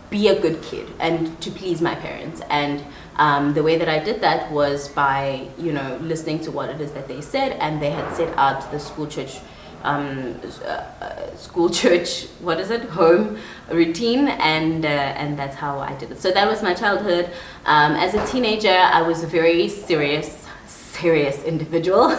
be 0.09 0.27
a 0.27 0.39
good 0.39 0.61
kid 0.61 0.87
and 0.99 1.41
to 1.41 1.49
please 1.49 1.81
my 1.81 1.95
parents 1.95 2.39
and 2.49 2.83
um, 3.15 3.55
the 3.55 3.63
way 3.63 3.77
that 3.77 3.89
I 3.89 3.97
did 3.97 4.21
that 4.21 4.51
was 4.51 4.87
by 4.89 5.47
you 5.57 5.71
know 5.71 5.97
listening 6.01 6.39
to 6.41 6.51
what 6.51 6.69
it 6.69 6.79
is 6.79 6.91
that 6.91 7.07
they 7.07 7.19
said 7.19 7.53
and 7.53 7.81
they 7.81 7.89
had 7.89 8.15
set 8.15 8.31
out 8.37 8.71
the 8.71 8.79
school 8.79 9.07
church 9.07 9.39
um, 9.83 10.39
uh, 10.65 11.35
school 11.35 11.69
church 11.69 12.25
what 12.39 12.59
is 12.59 12.71
it 12.71 12.81
home 12.89 13.37
routine 13.69 14.29
and 14.29 14.85
uh, 14.85 14.87
and 14.87 15.37
that's 15.37 15.55
how 15.55 15.79
I 15.79 15.93
did 15.95 16.11
it. 16.11 16.19
So 16.19 16.31
that 16.31 16.47
was 16.47 16.63
my 16.63 16.73
childhood. 16.73 17.29
Um, 17.65 17.93
as 17.93 18.13
a 18.13 18.25
teenager 18.25 18.69
I 18.69 19.01
was 19.01 19.23
a 19.23 19.27
very 19.27 19.67
serious 19.69 20.47
serious 20.67 21.43
individual. 21.43 22.07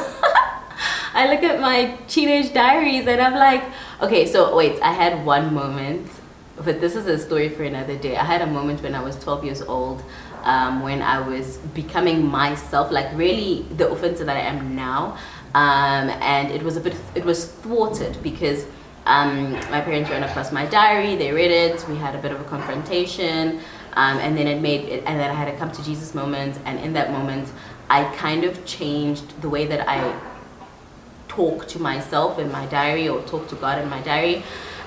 I 1.14 1.28
look 1.32 1.42
at 1.44 1.60
my 1.60 1.96
teenage 2.08 2.52
diaries 2.52 3.06
and 3.06 3.20
I'm 3.20 3.34
like 3.34 3.64
okay 4.02 4.26
so 4.26 4.56
wait 4.56 4.80
I 4.82 4.92
had 4.92 5.24
one 5.24 5.54
moment 5.54 6.10
but 6.56 6.80
this 6.80 6.94
is 6.94 7.06
a 7.06 7.18
story 7.18 7.48
for 7.48 7.64
another 7.64 7.96
day. 7.96 8.16
I 8.16 8.24
had 8.24 8.40
a 8.42 8.46
moment 8.46 8.82
when 8.82 8.94
I 8.94 9.02
was 9.02 9.18
12 9.18 9.44
years 9.44 9.62
old 9.62 10.02
um, 10.44 10.82
when 10.82 11.02
I 11.02 11.20
was 11.20 11.56
becoming 11.74 12.24
myself 12.24 12.90
like 12.90 13.08
really 13.16 13.62
the 13.76 13.84
Ofentse 13.86 14.18
that 14.18 14.36
I 14.36 14.40
am 14.40 14.76
now 14.76 15.18
um, 15.54 16.10
and 16.20 16.50
it 16.50 16.62
was 16.62 16.76
a 16.76 16.80
bit 16.80 16.96
it 17.14 17.24
was 17.24 17.46
thwarted 17.46 18.16
because 18.22 18.66
um, 19.06 19.52
my 19.70 19.80
parents 19.80 20.10
ran 20.10 20.22
across 20.22 20.50
my 20.52 20.66
diary 20.66 21.14
they 21.16 21.32
read 21.32 21.50
it 21.50 21.86
we 21.88 21.96
had 21.96 22.14
a 22.14 22.18
bit 22.18 22.32
of 22.32 22.40
a 22.40 22.44
confrontation 22.44 23.60
um, 23.96 24.18
and 24.18 24.36
then 24.36 24.46
it 24.46 24.60
made 24.60 24.88
it, 24.88 25.04
and 25.06 25.20
then 25.20 25.30
I 25.30 25.34
had 25.34 25.48
a 25.48 25.56
come 25.56 25.70
to 25.72 25.84
Jesus 25.84 26.14
moment 26.14 26.58
and 26.64 26.78
in 26.80 26.92
that 26.94 27.12
moment 27.12 27.48
I 27.88 28.04
kind 28.16 28.44
of 28.44 28.64
changed 28.64 29.40
the 29.42 29.48
way 29.48 29.66
that 29.66 29.88
I 29.88 30.18
talk 31.28 31.66
to 31.68 31.78
myself 31.78 32.38
in 32.38 32.50
my 32.50 32.66
diary 32.66 33.08
or 33.08 33.20
talk 33.22 33.48
to 33.48 33.56
God 33.56 33.80
in 33.82 33.88
my 33.88 34.00
diary. 34.02 34.42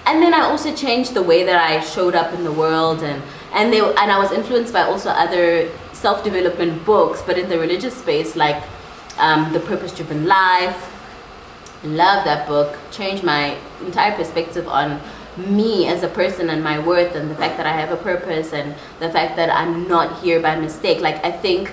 And 0.06 0.22
then 0.22 0.34
I 0.34 0.42
also 0.42 0.74
changed 0.74 1.14
the 1.14 1.22
way 1.22 1.44
that 1.44 1.62
I 1.62 1.82
showed 1.82 2.16
up 2.16 2.34
in 2.34 2.44
the 2.44 2.52
world 2.52 3.04
and 3.04 3.22
and 3.54 3.74
they 3.74 3.80
and 3.80 4.12
I 4.12 4.18
was 4.18 4.32
influenced 4.32 4.72
by 4.74 4.84
also 4.84 5.10
other 5.10 5.70
self-development 5.94 6.86
books 6.86 7.22
but 7.22 7.38
in 7.38 7.50
the 7.50 7.60
religious 7.60 7.96
space 7.96 8.36
like 8.36 8.62
um, 9.18 9.54
The 9.54 9.60
Purpose 9.60 9.94
Driven 9.94 10.26
Life. 10.26 10.94
Love 11.84 12.26
that 12.26 12.48
book. 12.48 12.78
Changed 12.92 13.24
my 13.24 13.58
entire 13.82 14.16
perspective 14.16 14.68
on 14.68 15.00
me 15.38 15.88
as 15.88 16.02
a 16.04 16.08
person 16.08 16.50
and 16.50 16.64
my 16.64 16.80
worth 16.80 17.16
and 17.16 17.30
the 17.30 17.36
fact 17.36 17.58
that 17.58 17.68
I 17.68 17.74
have 17.74 17.92
a 17.92 17.98
purpose 17.98 18.54
and 18.54 18.74
the 19.00 19.10
fact 19.10 19.36
that 19.36 19.50
I'm 19.50 19.88
not 19.88 20.22
here 20.22 20.42
by 20.42 20.56
mistake. 20.56 21.00
Like, 21.00 21.24
I 21.24 21.32
think 21.32 21.72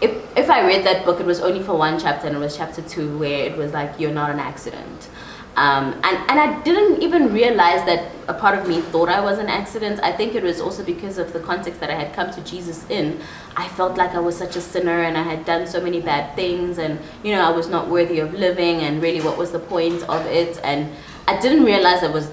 if, 0.00 0.10
if 0.36 0.50
I 0.50 0.66
read 0.66 0.84
that 0.84 1.04
book, 1.04 1.20
it 1.20 1.26
was 1.26 1.40
only 1.40 1.62
for 1.62 1.76
one 1.76 1.98
chapter 1.98 2.26
and 2.26 2.36
it 2.36 2.40
was 2.40 2.56
chapter 2.56 2.82
two 2.82 3.16
where 3.18 3.44
it 3.44 3.56
was 3.56 3.72
like, 3.72 3.98
you're 3.98 4.12
not 4.12 4.30
an 4.30 4.38
accident. 4.38 5.08
Um, 5.56 5.92
and, 6.04 6.16
and 6.30 6.40
I 6.40 6.62
didn't 6.62 7.02
even 7.02 7.32
realize 7.32 7.84
that 7.84 8.10
a 8.28 8.34
part 8.34 8.58
of 8.58 8.68
me 8.68 8.80
thought 8.80 9.08
I 9.08 9.20
was 9.20 9.38
an 9.38 9.48
accident. 9.48 10.00
I 10.02 10.12
think 10.12 10.34
it 10.34 10.42
was 10.42 10.60
also 10.60 10.84
because 10.84 11.18
of 11.18 11.32
the 11.32 11.40
context 11.40 11.80
that 11.80 11.90
I 11.90 11.94
had 11.94 12.12
come 12.14 12.30
to 12.32 12.40
Jesus 12.42 12.88
in. 12.88 13.20
I 13.56 13.68
felt 13.68 13.96
like 13.96 14.12
I 14.14 14.20
was 14.20 14.36
such 14.36 14.56
a 14.56 14.60
sinner 14.60 15.02
and 15.02 15.18
I 15.18 15.22
had 15.22 15.44
done 15.44 15.66
so 15.66 15.80
many 15.80 16.00
bad 16.00 16.34
things 16.36 16.78
and, 16.78 16.98
you 17.24 17.32
know, 17.32 17.42
I 17.42 17.50
was 17.50 17.68
not 17.68 17.88
worthy 17.88 18.20
of 18.20 18.32
living 18.32 18.80
and 18.80 19.02
really 19.02 19.20
what 19.20 19.36
was 19.36 19.50
the 19.50 19.58
point 19.58 20.02
of 20.08 20.24
it. 20.26 20.60
And 20.62 20.90
I 21.26 21.38
didn't 21.40 21.64
realize 21.64 22.02
I 22.02 22.10
was 22.10 22.30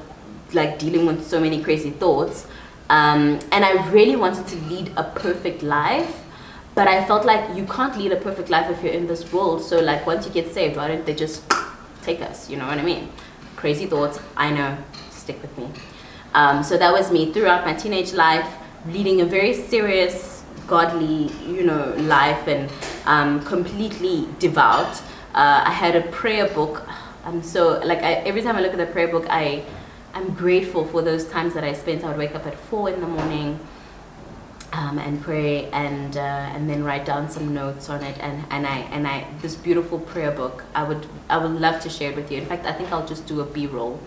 like 0.53 0.79
dealing 0.79 1.05
with 1.05 1.25
so 1.27 1.39
many 1.39 1.61
crazy 1.61 1.91
thoughts. 1.91 2.47
Um, 2.89 3.39
and 3.51 3.65
I 3.65 3.89
really 3.89 4.15
wanted 4.15 4.47
to 4.47 4.55
lead 4.67 4.93
a 4.95 5.03
perfect 5.03 5.63
life. 5.63 6.23
But 6.75 6.87
I 6.87 7.03
felt 7.05 7.25
like 7.25 7.57
you 7.57 7.65
can't 7.65 7.97
lead 7.97 8.11
a 8.11 8.17
perfect 8.17 8.51
life 8.51 8.69
if 8.69 8.83
you're 8.83 8.93
in 8.93 9.07
this 9.07 9.33
world. 9.33 9.63
So 9.63 9.79
like 9.79 10.05
once 10.05 10.27
you 10.27 10.31
get 10.31 10.53
saved, 10.53 10.77
why 10.77 10.87
don't 10.87 11.05
they 11.07 11.15
just 11.15 11.41
take 12.07 12.21
us, 12.21 12.49
you 12.49 12.55
know 12.57 12.65
what 12.65 12.77
I 12.77 12.83
mean? 12.83 13.09
Crazy 13.57 13.85
thoughts, 13.85 14.19
I 14.37 14.49
know, 14.51 14.77
stick 15.11 15.41
with 15.41 15.55
me. 15.57 15.67
Um, 16.33 16.63
so 16.63 16.77
that 16.77 16.91
was 16.93 17.11
me 17.11 17.33
throughout 17.33 17.65
my 17.65 17.73
teenage 17.73 18.13
life, 18.13 18.49
leading 18.87 19.21
a 19.21 19.25
very 19.25 19.53
serious, 19.53 20.43
godly, 20.67 21.31
you 21.45 21.63
know, 21.63 21.93
life 22.17 22.47
and 22.47 22.71
um, 23.05 23.43
completely 23.43 24.27
devout. 24.39 24.93
Uh, 25.33 25.63
I 25.65 25.71
had 25.71 25.95
a 25.95 26.03
prayer 26.19 26.47
book. 26.47 26.87
I'm 27.25 27.43
so 27.43 27.79
like 27.83 27.99
I, 27.99 28.13
every 28.29 28.41
time 28.41 28.55
I 28.55 28.61
look 28.61 28.71
at 28.71 28.77
the 28.77 28.91
prayer 28.95 29.09
book, 29.09 29.25
I 29.29 29.63
I'm 30.13 30.33
grateful 30.33 30.85
for 30.85 31.01
those 31.01 31.25
times 31.35 31.53
that 31.55 31.63
I 31.63 31.73
spent. 31.73 32.03
I 32.03 32.07
would 32.07 32.17
wake 32.17 32.35
up 32.35 32.45
at 32.45 32.55
four 32.69 32.89
in 32.89 33.01
the 33.01 33.07
morning 33.07 33.59
um, 34.73 34.99
and 34.99 35.21
pray 35.21 35.65
and 35.71 36.17
uh, 36.17 36.19
and 36.19 36.69
then 36.69 36.83
write 36.83 37.05
down 37.05 37.29
some 37.29 37.53
notes 37.53 37.89
on 37.89 38.03
it. 38.03 38.17
And, 38.19 38.45
and 38.49 38.67
I 38.67 38.79
and 38.91 39.07
I 39.07 39.27
this 39.41 39.55
beautiful 39.55 39.99
prayer 39.99 40.31
book 40.31 40.63
I 40.75 40.83
would 40.83 41.07
I 41.29 41.37
would 41.37 41.59
love 41.59 41.81
to 41.81 41.89
share 41.89 42.11
it 42.11 42.15
with 42.15 42.31
you. 42.31 42.39
In 42.39 42.45
fact 42.45 42.65
I 42.65 42.73
think 42.73 42.91
I'll 42.91 43.07
just 43.07 43.25
do 43.27 43.41
a 43.41 43.45
b-roll 43.45 43.99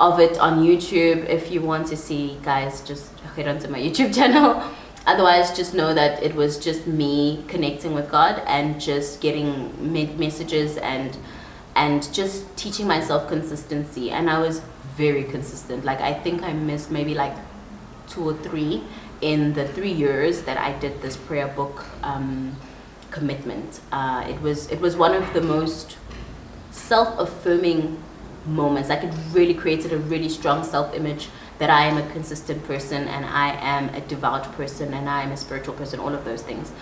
of 0.00 0.18
it 0.18 0.38
on 0.38 0.64
YouTube 0.64 1.28
if 1.28 1.50
you 1.50 1.60
want 1.60 1.86
to 1.88 1.96
see 1.96 2.38
guys 2.42 2.80
just 2.82 3.18
head 3.36 3.48
onto 3.48 3.68
my 3.68 3.78
YouTube 3.78 4.14
channel. 4.18 4.62
Otherwise 5.06 5.56
just 5.56 5.74
know 5.74 5.92
that 5.92 6.22
it 6.22 6.34
was 6.34 6.58
just 6.58 6.86
me 6.86 7.44
connecting 7.48 7.92
with 7.92 8.10
God 8.10 8.42
and 8.46 8.80
just 8.80 9.20
getting 9.20 9.92
messages 10.18 10.76
and 10.78 11.16
and 11.74 12.12
just 12.12 12.56
teaching 12.56 12.86
myself 12.86 13.28
consistency. 13.28 14.10
And 14.10 14.30
I 14.30 14.38
was 14.38 14.60
very 14.96 15.24
consistent. 15.24 15.84
Like 15.84 16.00
I 16.00 16.12
think 16.12 16.42
I 16.42 16.52
missed 16.52 16.90
maybe 16.90 17.14
like 17.14 17.34
two 18.08 18.28
or 18.28 18.34
three 18.34 18.84
in 19.22 19.54
the 19.54 19.66
three 19.68 19.92
years 19.92 20.42
that 20.42 20.58
I 20.58 20.72
did 20.78 21.00
this 21.00 21.16
prayer 21.16 21.48
book 21.48 21.86
um, 22.02 22.56
commitment. 23.10 23.80
Uh, 23.90 24.26
it 24.28 24.40
was 24.42 24.70
it 24.70 24.80
was 24.80 24.96
one 24.96 25.14
of 25.14 25.32
the 25.32 25.40
most 25.40 25.96
self-affirming 26.72 28.02
moments. 28.44 28.88
Like 28.88 29.04
it 29.04 29.14
really 29.32 29.54
created 29.54 29.92
a 29.92 29.98
really 29.98 30.28
strong 30.28 30.64
self-image 30.64 31.28
that 31.58 31.70
I 31.70 31.86
am 31.86 31.96
a 31.96 32.10
consistent 32.10 32.64
person 32.64 33.06
and 33.06 33.24
I 33.24 33.54
am 33.60 33.94
a 33.94 34.00
devout 34.00 34.52
person 34.52 34.92
and 34.92 35.08
I 35.08 35.22
am 35.22 35.30
a 35.30 35.36
spiritual 35.36 35.74
person. 35.74 36.00
All 36.00 36.12
of 36.12 36.24
those 36.24 36.42
things. 36.42 36.72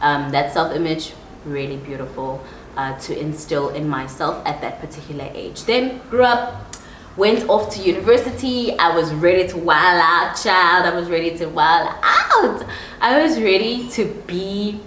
Um, 0.00 0.30
that 0.30 0.52
self-image 0.52 1.12
really 1.44 1.76
beautiful 1.76 2.42
uh, 2.76 2.98
to 3.00 3.18
instill 3.18 3.68
in 3.70 3.88
myself 3.88 4.42
at 4.46 4.60
that 4.62 4.80
particular 4.80 5.28
age. 5.34 5.64
Then 5.64 6.00
grew 6.08 6.24
up 6.24 6.74
went 7.16 7.48
off 7.48 7.70
to 7.74 7.80
university. 7.80 8.76
I 8.78 8.94
was 8.94 9.12
ready 9.12 9.48
to 9.48 9.58
wild 9.58 10.00
out, 10.02 10.34
child. 10.42 10.86
I 10.86 10.94
was 10.94 11.08
ready 11.08 11.36
to 11.38 11.46
wild 11.46 11.88
out. 12.02 12.66
I 13.00 13.22
was 13.22 13.40
ready 13.40 13.88
to 13.90 14.06
be 14.26 14.80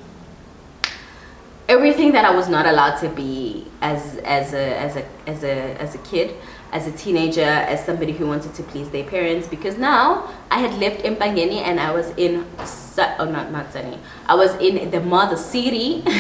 everything 1.67 2.11
that 2.11 2.25
I 2.25 2.35
was 2.35 2.49
not 2.49 2.65
allowed 2.65 2.97
to 2.99 3.09
be 3.09 3.67
as 3.81 4.17
as 4.17 4.53
a 4.53 4.77
as 4.77 4.95
a 4.95 5.05
as 5.27 5.43
a 5.43 5.81
as 5.81 5.95
a 5.95 5.97
kid, 5.99 6.35
as 6.71 6.87
a 6.87 6.91
teenager, 6.91 7.41
as 7.41 7.85
somebody 7.85 8.11
who 8.13 8.27
wanted 8.27 8.53
to 8.55 8.63
please 8.63 8.89
their 8.89 9.03
parents. 9.03 9.47
Because 9.47 9.77
now 9.77 10.29
I 10.49 10.59
had 10.59 10.73
left 10.79 11.03
Empangeni 11.03 11.61
and 11.61 11.79
I 11.79 11.91
was 11.91 12.09
in 12.17 12.45
oh 12.59 13.29
not 13.31 13.51
not 13.51 13.71
Sunny. 13.73 13.99
I 14.27 14.35
was 14.35 14.53
in 14.55 14.89
the 14.91 15.01
mother 15.01 15.37
city. 15.37 16.03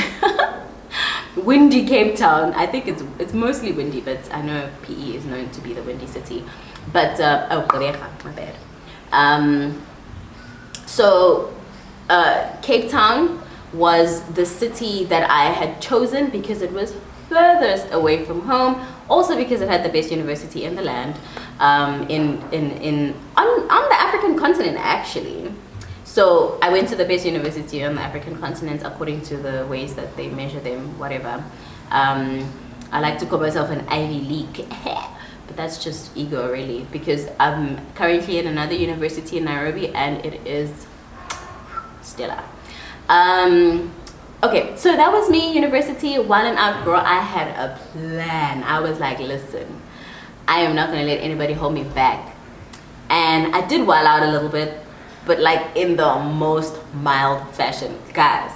windy 1.35 1.85
Cape 1.85 2.15
Town. 2.15 2.53
I 2.53 2.65
think 2.65 2.87
it's 2.87 3.03
it's 3.19 3.33
mostly 3.33 3.71
windy, 3.71 4.01
but 4.01 4.19
I 4.33 4.41
know 4.41 4.69
PE 4.83 5.15
is 5.15 5.25
known 5.25 5.49
to 5.51 5.61
be 5.61 5.73
the 5.73 5.83
windy 5.83 6.07
city. 6.07 6.43
But 6.91 7.19
uh, 7.19 7.47
oh, 7.51 7.65
my 8.23 8.31
bad. 8.31 8.55
Um, 9.11 9.81
so 10.85 11.53
uh, 12.09 12.55
Cape 12.61 12.89
Town 12.89 13.41
was 13.73 14.21
the 14.33 14.45
city 14.45 15.05
that 15.05 15.29
I 15.29 15.45
had 15.45 15.81
chosen 15.81 16.29
because 16.29 16.61
it 16.61 16.71
was 16.71 16.93
furthest 17.29 17.91
away 17.91 18.25
from 18.25 18.41
home. 18.41 18.85
Also 19.09 19.35
because 19.35 19.61
it 19.61 19.69
had 19.69 19.83
the 19.83 19.89
best 19.89 20.11
university 20.11 20.63
in 20.63 20.75
the 20.75 20.81
land, 20.81 21.19
um, 21.59 22.03
in 22.09 22.41
in 22.51 22.71
in 22.71 23.15
on 23.35 23.47
on 23.47 23.89
the 23.89 23.99
African 23.99 24.37
continent 24.37 24.77
actually. 24.79 25.42
So 26.13 26.59
I 26.61 26.69
went 26.69 26.89
to 26.89 26.95
the 26.95 27.05
best 27.05 27.25
university 27.25 27.83
on 27.83 27.95
the 27.95 28.01
African 28.01 28.37
continent 28.37 28.83
according 28.85 29.21
to 29.21 29.35
the 29.35 29.65
ways 29.65 29.95
that 29.95 30.15
they 30.15 30.29
measure 30.29 30.59
them, 30.59 30.99
whatever. 30.99 31.43
Um, 31.89 32.47
I 32.91 32.99
like 32.99 33.17
to 33.17 33.25
call 33.25 33.39
myself 33.39 33.71
an 33.71 33.83
Ivy 33.87 34.21
League. 34.21 34.63
but 35.47 35.57
that's 35.57 35.83
just 35.83 36.15
ego 36.15 36.51
really 36.51 36.85
because 36.91 37.29
I'm 37.39 37.83
currently 37.95 38.37
in 38.37 38.45
another 38.45 38.75
university 38.75 39.37
in 39.37 39.45
Nairobi 39.45 39.87
and 39.87 40.23
it 40.23 40.45
is 40.45 40.85
stellar. 42.03 42.43
Um, 43.09 43.91
okay, 44.43 44.75
so 44.75 44.95
that 44.95 45.11
was 45.11 45.31
me, 45.31 45.51
university, 45.51 46.19
one 46.19 46.45
and 46.45 46.59
out 46.59 46.85
girl. 46.85 47.01
I 47.03 47.21
had 47.21 47.47
a 47.57 47.75
plan. 47.91 48.61
I 48.61 48.81
was 48.81 48.99
like, 48.99 49.17
listen, 49.17 49.81
I 50.47 50.59
am 50.59 50.75
not 50.75 50.91
gonna 50.91 51.05
let 51.05 51.21
anybody 51.21 51.53
hold 51.53 51.73
me 51.73 51.85
back. 51.85 52.35
And 53.09 53.55
I 53.55 53.65
did 53.65 53.87
while 53.87 54.05
out 54.05 54.21
a 54.21 54.31
little 54.31 54.49
bit, 54.49 54.82
but 55.25 55.39
like 55.39 55.75
in 55.75 55.95
the 55.95 56.19
most 56.19 56.77
mild 56.93 57.47
fashion. 57.55 57.97
Guys, 58.13 58.51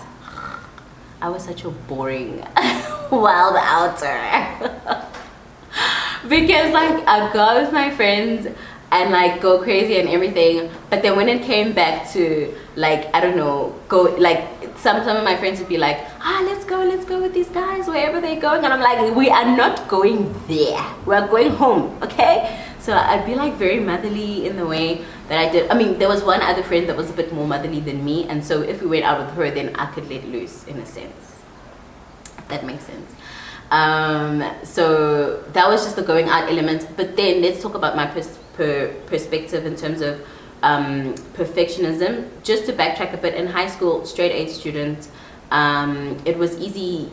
I 1.22 1.30
was 1.30 1.44
such 1.44 1.64
a 1.64 1.70
boring 1.70 2.46
wild 3.12 3.56
outer. 3.58 5.04
because 6.28 6.74
like 6.74 7.08
I 7.08 7.32
go 7.34 7.62
with 7.62 7.74
my 7.74 7.90
friends 7.92 8.48
and 8.92 9.12
like 9.12 9.42
go 9.42 9.62
crazy 9.62 10.00
and 10.00 10.10
everything. 10.10 10.70
But 10.90 11.02
then 11.02 11.16
when 11.16 11.30
it 11.30 11.44
came 11.44 11.74
back 11.74 12.10
to 12.12 12.54
like 12.76 13.14
I 13.16 13.20
don't 13.20 13.36
know, 13.36 13.76
go 13.88 14.16
like 14.18 14.48
some 14.78 15.04
some 15.04 15.18
of 15.18 15.24
my 15.24 15.36
friends 15.36 15.60
would 15.60 15.70
be 15.70 15.78
like, 15.78 16.00
ah, 16.22 16.44
let's 16.46 16.64
go, 16.66 16.78
let's 16.84 17.06
go 17.06 17.22
with 17.22 17.34
these 17.34 17.50
guys 17.50 17.88
wherever 17.88 18.22
they're 18.22 18.40
going, 18.40 18.64
and 18.64 18.74
I'm 18.74 18.80
like, 18.80 19.16
we 19.16 19.30
are 19.30 19.56
not 19.56 19.88
going 19.88 20.34
there. 20.48 20.84
We 21.06 21.16
are 21.16 21.28
going 21.28 21.52
home, 21.52 21.98
okay? 22.04 22.64
So 22.80 22.94
I'd 22.94 23.26
be 23.26 23.36
like 23.36 23.56
very 23.56 23.80
motherly 23.80 24.46
in 24.48 24.56
the 24.56 24.66
way 24.66 25.04
that 25.28 25.38
I 25.38 25.52
did. 25.52 25.70
I 25.70 25.78
mean, 25.78 26.00
there 26.00 26.08
was 26.08 26.24
one 26.24 26.42
other 26.42 26.64
friend 26.64 26.88
that 26.90 26.96
was 26.96 27.10
a 27.10 27.14
bit 27.14 27.34
more 27.34 27.48
motherly 27.48 27.80
than 27.80 28.04
me, 28.04 28.28
and 28.28 28.44
so 28.44 28.62
if 28.62 28.82
we 28.82 28.88
went 28.88 29.06
out 29.06 29.20
with 29.20 29.36
her, 29.36 29.52
then 29.52 29.76
I 29.76 29.88
could 29.88 30.10
let 30.10 30.26
loose 30.28 30.66
in 30.66 30.78
a 30.78 30.86
sense. 30.86 31.36
That 32.48 32.66
makes 32.66 32.86
sense. 32.86 33.14
Um, 33.72 34.44
so 34.64 35.42
that 35.54 35.68
was 35.68 35.84
just 35.84 35.96
the 35.98 36.02
going 36.02 36.30
out 36.30 36.50
element. 36.50 36.88
But 36.96 37.18
then 37.18 37.42
let's 37.42 37.62
talk 37.62 37.76
about 37.76 37.96
my 37.96 38.06
pers- 38.06 38.40
per- 38.54 38.94
perspective 39.06 39.66
in 39.66 39.76
terms 39.76 40.02
of 40.02 40.26
um, 40.64 41.16
perfectionism. 41.34 42.30
Just 42.44 42.66
to 42.66 42.74
backtrack 42.74 43.14
a 43.14 43.18
bit, 43.18 43.34
in 43.36 43.48
high 43.48 43.68
school, 43.68 44.06
straight 44.06 44.32
A 44.32 44.52
student, 44.52 45.10
um, 45.52 46.18
it 46.26 46.38
was 46.38 46.58
easy. 46.58 47.10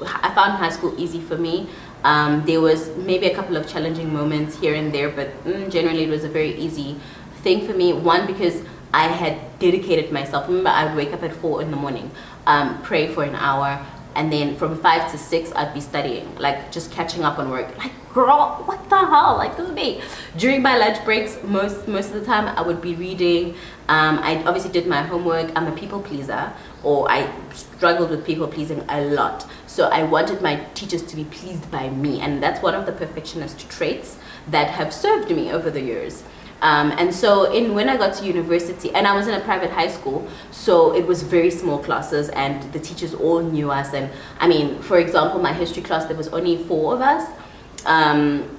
I 0.00 0.32
found 0.34 0.52
high 0.52 0.70
school 0.70 0.94
easy 0.98 1.20
for 1.20 1.36
me. 1.36 1.68
Um, 2.04 2.44
there 2.46 2.60
was 2.60 2.96
maybe 2.96 3.26
a 3.26 3.34
couple 3.34 3.56
of 3.56 3.68
challenging 3.68 4.12
moments 4.12 4.56
here 4.56 4.74
and 4.74 4.94
there, 4.94 5.08
but 5.08 5.44
mm, 5.44 5.68
generally 5.68 6.04
it 6.04 6.08
was 6.08 6.22
a 6.22 6.28
very 6.28 6.54
easy 6.54 6.96
thing 7.42 7.66
for 7.66 7.74
me. 7.74 7.92
One 7.92 8.26
because 8.26 8.62
I 8.92 9.08
had 9.08 9.58
dedicated 9.58 10.12
myself. 10.12 10.48
Remember, 10.48 10.70
I'd 10.70 10.96
wake 10.96 11.12
up 11.12 11.22
at 11.22 11.34
four 11.34 11.60
in 11.60 11.70
the 11.70 11.76
morning, 11.76 12.10
um, 12.46 12.80
pray 12.82 13.06
for 13.08 13.22
an 13.22 13.34
hour, 13.34 13.84
and 14.14 14.32
then 14.32 14.56
from 14.56 14.76
five 14.80 15.10
to 15.12 15.18
six 15.18 15.52
I'd 15.52 15.74
be 15.74 15.80
studying, 15.80 16.34
like 16.36 16.72
just 16.72 16.90
catching 16.90 17.22
up 17.22 17.38
on 17.38 17.50
work. 17.50 17.76
Like, 17.78 17.92
girl, 18.12 18.62
what 18.64 18.88
the 18.88 18.98
hell? 18.98 19.36
Like 19.36 19.56
this 19.56 19.68
is 19.68 19.74
me. 19.74 20.00
During 20.36 20.62
my 20.62 20.76
lunch 20.76 21.04
breaks, 21.04 21.38
most 21.44 21.86
most 21.86 22.08
of 22.12 22.14
the 22.14 22.24
time 22.24 22.48
I 22.48 22.62
would 22.62 22.80
be 22.80 22.94
reading. 22.94 23.54
Um, 23.88 24.18
I 24.18 24.42
obviously 24.44 24.72
did 24.72 24.86
my 24.86 25.02
homework. 25.02 25.52
I'm 25.54 25.66
a 25.66 25.76
people 25.76 26.00
pleaser, 26.00 26.52
or 26.82 27.10
I 27.10 27.30
struggled 27.52 28.10
with 28.10 28.26
people 28.26 28.48
pleasing 28.48 28.84
a 28.88 29.02
lot. 29.02 29.46
So 29.66 29.88
I 29.88 30.02
wanted 30.02 30.42
my 30.42 30.56
teachers 30.74 31.02
to 31.02 31.16
be 31.16 31.24
pleased 31.24 31.70
by 31.70 31.90
me, 31.90 32.20
and 32.20 32.42
that's 32.42 32.62
one 32.62 32.74
of 32.74 32.86
the 32.86 32.92
perfectionist 32.92 33.68
traits 33.70 34.16
that 34.48 34.70
have 34.70 34.92
served 34.92 35.30
me 35.30 35.52
over 35.52 35.70
the 35.70 35.82
years. 35.82 36.24
Um, 36.60 36.90
and 36.92 37.14
so 37.14 37.52
in 37.52 37.74
when 37.74 37.88
I 37.88 37.96
got 37.96 38.14
to 38.14 38.24
university, 38.24 38.92
and 38.92 39.06
I 39.06 39.14
was 39.14 39.28
in 39.28 39.34
a 39.34 39.40
private 39.40 39.70
high 39.70 39.88
school, 39.88 40.26
so 40.50 40.94
it 40.94 41.06
was 41.06 41.22
very 41.22 41.50
small 41.50 41.78
classes, 41.78 42.28
and 42.30 42.72
the 42.72 42.80
teachers 42.80 43.14
all 43.14 43.40
knew 43.40 43.70
us. 43.70 43.94
And 43.94 44.10
I 44.40 44.48
mean, 44.48 44.80
for 44.82 44.98
example, 44.98 45.40
my 45.40 45.52
history 45.52 45.82
class 45.82 46.06
there 46.06 46.16
was 46.16 46.28
only 46.28 46.56
four 46.64 46.94
of 46.94 47.00
us. 47.00 47.30
Um, 47.86 48.58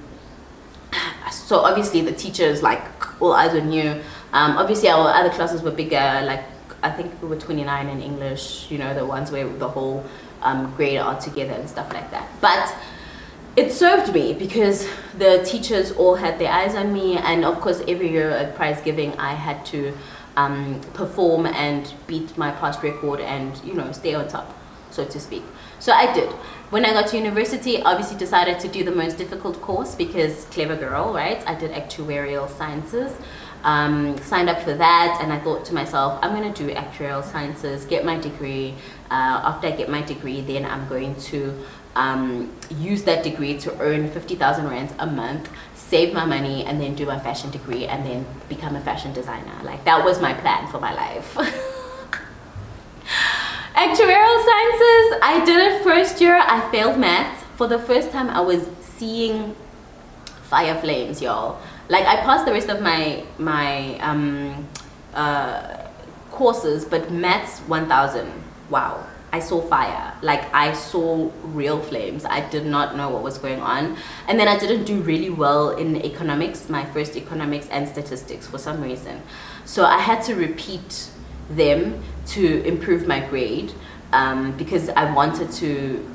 so 1.30 1.58
obviously 1.60 2.00
the 2.00 2.12
teachers 2.12 2.62
like 2.62 2.82
all 3.20 3.32
eyes 3.32 3.54
on 3.54 3.72
you. 3.72 4.00
Um, 4.32 4.56
obviously 4.56 4.88
our 4.88 5.12
other 5.12 5.30
classes 5.30 5.62
were 5.62 5.70
bigger. 5.70 6.22
Like 6.24 6.44
I 6.82 6.90
think 6.90 7.20
we 7.20 7.28
were 7.28 7.36
29 7.36 7.88
in 7.88 8.00
English. 8.00 8.70
You 8.70 8.78
know 8.78 8.94
the 8.94 9.04
ones 9.04 9.30
where 9.30 9.48
the 9.48 9.68
whole 9.68 10.04
um, 10.42 10.72
grade 10.76 10.98
are 10.98 11.20
together 11.20 11.52
and 11.52 11.68
stuff 11.68 11.92
like 11.92 12.10
that. 12.10 12.28
But 12.40 12.74
it 13.60 13.72
served 13.72 14.14
me 14.14 14.32
because 14.32 14.88
the 15.18 15.42
teachers 15.44 15.92
all 15.92 16.14
had 16.14 16.38
their 16.38 16.50
eyes 16.50 16.74
on 16.74 16.92
me, 16.92 17.18
and 17.18 17.44
of 17.44 17.60
course, 17.60 17.82
every 17.86 18.10
year 18.10 18.30
at 18.30 18.54
prize 18.54 18.80
giving, 18.80 19.12
I 19.18 19.34
had 19.34 19.66
to 19.66 19.92
um, 20.36 20.80
perform 20.94 21.44
and 21.46 21.92
beat 22.06 22.38
my 22.38 22.50
past 22.52 22.82
record 22.82 23.20
and 23.20 23.60
you 23.62 23.74
know 23.74 23.92
stay 23.92 24.14
on 24.14 24.28
top, 24.28 24.56
so 24.90 25.04
to 25.04 25.20
speak. 25.20 25.44
So 25.78 25.92
I 25.92 26.12
did. 26.14 26.30
When 26.70 26.84
I 26.86 26.92
got 26.92 27.08
to 27.08 27.16
university, 27.18 27.82
obviously 27.82 28.16
decided 28.16 28.60
to 28.60 28.68
do 28.68 28.84
the 28.84 28.92
most 28.92 29.18
difficult 29.18 29.60
course 29.60 29.94
because 29.94 30.44
clever 30.46 30.76
girl, 30.76 31.12
right? 31.12 31.46
I 31.46 31.54
did 31.54 31.72
actuarial 31.72 32.48
sciences. 32.48 33.12
Um, 33.62 34.16
signed 34.22 34.48
up 34.48 34.62
for 34.62 34.72
that, 34.72 35.18
and 35.20 35.32
I 35.32 35.38
thought 35.38 35.64
to 35.66 35.74
myself, 35.74 36.18
I'm 36.22 36.34
going 36.34 36.50
to 36.52 36.66
do 36.66 36.74
actuarial 36.74 37.22
sciences, 37.22 37.84
get 37.84 38.04
my 38.04 38.18
degree. 38.18 38.74
Uh, 39.10 39.42
after 39.44 39.66
I 39.66 39.72
get 39.72 39.88
my 39.88 40.00
degree, 40.02 40.40
then 40.40 40.64
I'm 40.64 40.88
going 40.88 41.14
to 41.16 41.62
um, 41.96 42.52
use 42.70 43.02
that 43.04 43.22
degree 43.22 43.58
to 43.58 43.78
earn 43.80 44.10
50,000 44.10 44.68
rands 44.68 44.92
a 44.98 45.06
month, 45.06 45.50
save 45.74 46.14
my 46.14 46.24
money, 46.24 46.64
and 46.64 46.80
then 46.80 46.94
do 46.94 47.04
my 47.06 47.18
fashion 47.18 47.50
degree 47.50 47.86
and 47.86 48.06
then 48.06 48.24
become 48.48 48.76
a 48.76 48.80
fashion 48.80 49.12
designer. 49.12 49.52
Like 49.62 49.84
that 49.84 50.04
was 50.04 50.20
my 50.20 50.32
plan 50.34 50.68
for 50.68 50.80
my 50.80 50.94
life. 50.94 51.34
Actuarial 53.74 54.44
sciences, 54.44 55.18
I 55.22 55.42
did 55.44 55.56
it 55.58 55.82
first 55.82 56.20
year. 56.20 56.36
I 56.36 56.68
failed 56.70 56.98
maths. 56.98 57.44
For 57.56 57.66
the 57.66 57.78
first 57.78 58.10
time, 58.10 58.28
I 58.30 58.40
was 58.40 58.66
seeing 58.80 59.56
fire 60.42 60.78
flames, 60.80 61.22
y'all. 61.22 61.60
Like 61.90 62.06
I 62.06 62.16
passed 62.22 62.46
the 62.46 62.52
rest 62.52 62.70
of 62.70 62.80
my 62.80 63.24
my 63.38 63.98
um, 63.98 64.66
uh, 65.12 65.88
courses, 66.30 66.86
but 66.86 67.10
maths 67.10 67.58
1000. 67.68 68.32
Wow 68.70 69.04
I 69.32 69.38
saw 69.38 69.60
fire. 69.60 70.12
Like 70.22 70.52
I 70.54 70.72
saw 70.72 71.30
real 71.44 71.80
flames. 71.80 72.24
I 72.24 72.48
did 72.48 72.66
not 72.66 72.96
know 72.96 73.08
what 73.10 73.22
was 73.22 73.38
going 73.38 73.60
on. 73.60 73.96
And 74.26 74.40
then 74.40 74.48
I 74.48 74.58
didn't 74.58 74.84
do 74.84 75.00
really 75.00 75.30
well 75.30 75.70
in 75.70 75.96
economics, 76.04 76.68
my 76.68 76.84
first 76.86 77.16
economics 77.16 77.68
and 77.68 77.88
statistics 77.88 78.46
for 78.46 78.58
some 78.58 78.82
reason. 78.82 79.22
So 79.64 79.84
I 79.84 79.98
had 79.98 80.22
to 80.24 80.34
repeat 80.34 81.08
them 81.48 82.02
to 82.28 82.62
improve 82.64 83.06
my 83.06 83.20
grade 83.20 83.72
um, 84.12 84.52
because 84.56 84.88
I 84.90 85.12
wanted 85.12 85.52
to 85.52 86.08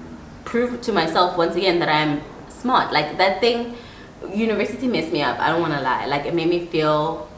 prove 0.44 0.82
to 0.82 0.92
myself 0.92 1.38
once 1.38 1.56
again 1.56 1.80
that 1.80 1.90
I'm 1.90 2.22
smart. 2.50 2.92
Like 2.92 3.18
that 3.18 3.40
thing, 3.40 3.76
university 4.34 4.88
messed 4.88 5.12
me 5.12 5.22
up. 5.22 5.40
I 5.40 5.50
don't 5.50 5.62
want 5.62 5.74
to 5.74 5.82
lie. 5.82 6.06
Like 6.06 6.26
it 6.26 6.34
made 6.34 6.50
me 6.50 6.66
feel 6.66 7.30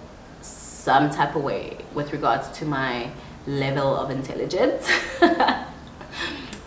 some 0.41 1.10
type 1.10 1.36
of 1.36 1.43
way 1.43 1.78
with 1.93 2.13
regards 2.13 2.50
to 2.60 2.65
my 2.65 3.10
level 3.45 3.95
of 3.95 4.12
intelligence. 4.12 4.89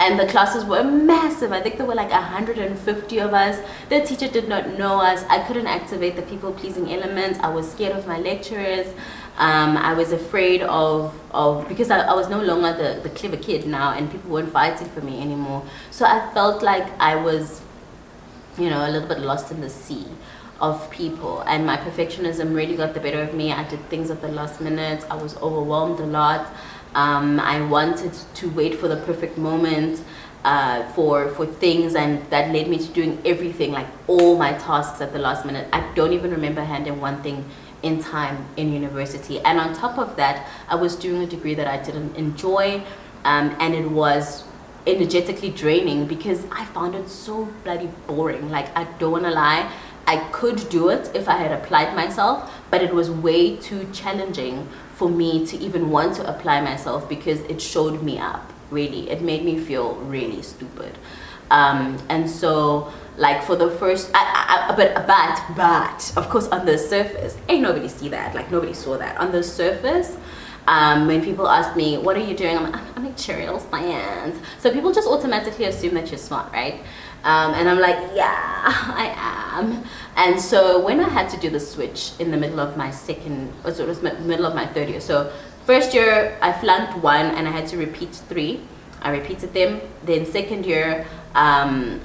and 0.00 0.18
the 0.18 0.26
classes 0.26 0.64
were 0.64 0.82
massive. 0.82 1.52
I 1.52 1.60
think 1.60 1.76
there 1.76 1.86
were 1.86 1.94
like 1.94 2.10
150 2.10 3.18
of 3.20 3.34
us. 3.34 3.58
The 3.90 4.00
teacher 4.00 4.28
did 4.28 4.48
not 4.48 4.78
know 4.78 5.00
us. 5.00 5.24
I 5.28 5.42
couldn't 5.46 5.66
activate 5.66 6.16
the 6.16 6.22
people 6.22 6.52
pleasing 6.52 6.92
elements. 6.92 7.38
I 7.40 7.48
was 7.48 7.70
scared 7.70 7.94
of 7.96 8.06
my 8.06 8.18
lecturers. 8.18 8.86
Um, 9.36 9.76
I 9.76 9.94
was 9.94 10.12
afraid 10.12 10.62
of, 10.62 11.18
of 11.30 11.68
because 11.68 11.90
I, 11.90 12.00
I 12.00 12.14
was 12.14 12.28
no 12.28 12.42
longer 12.42 12.72
the, 12.72 13.00
the 13.00 13.10
clever 13.10 13.36
kid 13.36 13.66
now 13.66 13.92
and 13.92 14.10
people 14.10 14.30
weren't 14.30 14.52
fighting 14.52 14.88
for 14.88 15.00
me 15.02 15.20
anymore. 15.20 15.64
So 15.90 16.04
I 16.04 16.30
felt 16.32 16.62
like 16.62 16.86
I 16.98 17.16
was, 17.16 17.60
you 18.58 18.70
know, 18.70 18.88
a 18.88 18.90
little 18.90 19.08
bit 19.08 19.20
lost 19.20 19.50
in 19.50 19.60
the 19.60 19.70
sea 19.70 20.06
of 20.60 20.90
people 20.90 21.40
and 21.46 21.64
my 21.64 21.76
perfectionism 21.76 22.54
really 22.54 22.76
got 22.76 22.92
the 22.92 23.00
better 23.00 23.22
of 23.22 23.32
me. 23.34 23.52
I 23.52 23.64
did 23.68 23.80
things 23.88 24.10
at 24.10 24.20
the 24.20 24.28
last 24.28 24.60
minute. 24.60 25.04
I 25.10 25.16
was 25.16 25.36
overwhelmed 25.38 26.00
a 26.00 26.06
lot. 26.06 26.48
Um, 26.94 27.40
I 27.40 27.62
wanted 27.62 28.12
to 28.34 28.50
wait 28.50 28.74
for 28.74 28.88
the 28.88 28.96
perfect 28.96 29.38
moment 29.38 30.02
uh, 30.44 30.82
for 30.92 31.28
for 31.30 31.46
things, 31.46 31.94
and 31.94 32.24
that 32.30 32.52
led 32.52 32.68
me 32.68 32.78
to 32.78 32.88
doing 32.88 33.20
everything, 33.24 33.72
like 33.72 33.86
all 34.06 34.36
my 34.36 34.52
tasks 34.54 35.00
at 35.00 35.12
the 35.12 35.18
last 35.18 35.44
minute. 35.44 35.68
I 35.72 35.80
don't 35.94 36.12
even 36.12 36.30
remember 36.30 36.62
handing 36.62 37.00
one 37.00 37.22
thing 37.22 37.44
in 37.82 38.02
time 38.02 38.46
in 38.56 38.72
university. 38.72 39.40
And 39.40 39.58
on 39.58 39.74
top 39.74 39.98
of 39.98 40.16
that, 40.16 40.46
I 40.68 40.74
was 40.74 40.96
doing 40.96 41.22
a 41.22 41.26
degree 41.26 41.54
that 41.54 41.66
I 41.66 41.82
didn't 41.82 42.16
enjoy, 42.16 42.82
um, 43.24 43.54
and 43.60 43.74
it 43.74 43.90
was 43.90 44.44
energetically 44.86 45.50
draining 45.50 46.06
because 46.06 46.44
I 46.50 46.64
found 46.66 46.94
it 46.94 47.08
so 47.08 47.46
bloody 47.64 47.90
boring. 48.06 48.50
Like 48.50 48.76
I 48.76 48.84
don't 48.98 49.12
wanna 49.12 49.30
lie. 49.30 49.70
I 50.06 50.16
could 50.32 50.68
do 50.68 50.88
it 50.88 51.10
if 51.14 51.28
I 51.28 51.36
had 51.36 51.52
applied 51.52 51.94
myself, 51.94 52.52
but 52.70 52.82
it 52.82 52.92
was 52.92 53.10
way 53.10 53.56
too 53.56 53.88
challenging 53.92 54.68
for 54.94 55.08
me 55.08 55.46
to 55.46 55.56
even 55.58 55.90
want 55.90 56.14
to 56.16 56.28
apply 56.28 56.60
myself 56.60 57.08
because 57.08 57.40
it 57.42 57.60
showed 57.60 58.02
me 58.02 58.18
up 58.18 58.52
really 58.70 59.10
it 59.10 59.22
made 59.22 59.44
me 59.44 59.58
feel 59.58 59.94
really 59.96 60.42
stupid 60.42 60.96
um, 61.50 61.98
and 62.08 62.30
so 62.30 62.92
like 63.16 63.42
for 63.42 63.56
the 63.56 63.70
first 63.70 64.10
I, 64.14 64.68
I, 64.70 64.76
but 64.76 65.06
but 65.06 65.56
but 65.56 66.12
of 66.16 66.28
course 66.28 66.46
on 66.48 66.64
the 66.64 66.78
surface 66.78 67.36
ain't 67.48 67.62
nobody 67.62 67.88
see 67.88 68.08
that 68.10 68.34
like 68.34 68.50
nobody 68.50 68.72
saw 68.72 68.96
that 68.98 69.16
on 69.18 69.32
the 69.32 69.42
surface 69.42 70.16
Um, 70.66 71.06
when 71.06 71.24
people 71.24 71.48
ask 71.48 71.76
me, 71.76 71.98
what 71.98 72.16
are 72.16 72.24
you 72.24 72.36
doing? 72.36 72.56
I'm 72.56 72.70
like, 72.70 72.96
I'm 72.96 73.04
material 73.04 73.58
science. 73.58 74.38
So 74.58 74.72
people 74.72 74.92
just 74.92 75.08
automatically 75.08 75.64
assume 75.64 75.94
that 75.94 76.10
you're 76.10 76.18
smart, 76.18 76.52
right? 76.52 76.80
Um, 77.24 77.54
and 77.54 77.68
I'm 77.68 77.80
like, 77.80 77.98
yeah, 78.14 78.62
I 79.04 79.12
am. 79.58 79.84
And 80.16 80.40
so 80.40 80.80
when 80.84 81.00
I 81.00 81.08
had 81.08 81.28
to 81.30 81.36
do 81.38 81.50
the 81.50 81.60
switch 81.60 82.12
in 82.18 82.30
the 82.30 82.36
middle 82.36 82.60
of 82.60 82.76
my 82.76 82.90
second, 82.90 83.52
or 83.64 83.72
so 83.72 83.84
it 83.84 83.88
was 83.88 84.02
middle 84.02 84.46
of 84.46 84.54
my 84.54 84.66
third 84.66 84.88
year. 84.88 85.00
So 85.00 85.32
first 85.66 85.92
year 85.94 86.38
I 86.40 86.52
flunked 86.52 86.98
one 86.98 87.26
and 87.26 87.46
I 87.48 87.50
had 87.50 87.66
to 87.68 87.76
repeat 87.76 88.14
three. 88.14 88.60
I 89.02 89.10
repeated 89.10 89.52
them. 89.54 89.80
Then 90.04 90.26
second 90.26 90.66
year, 90.66 91.06
um, 91.34 92.00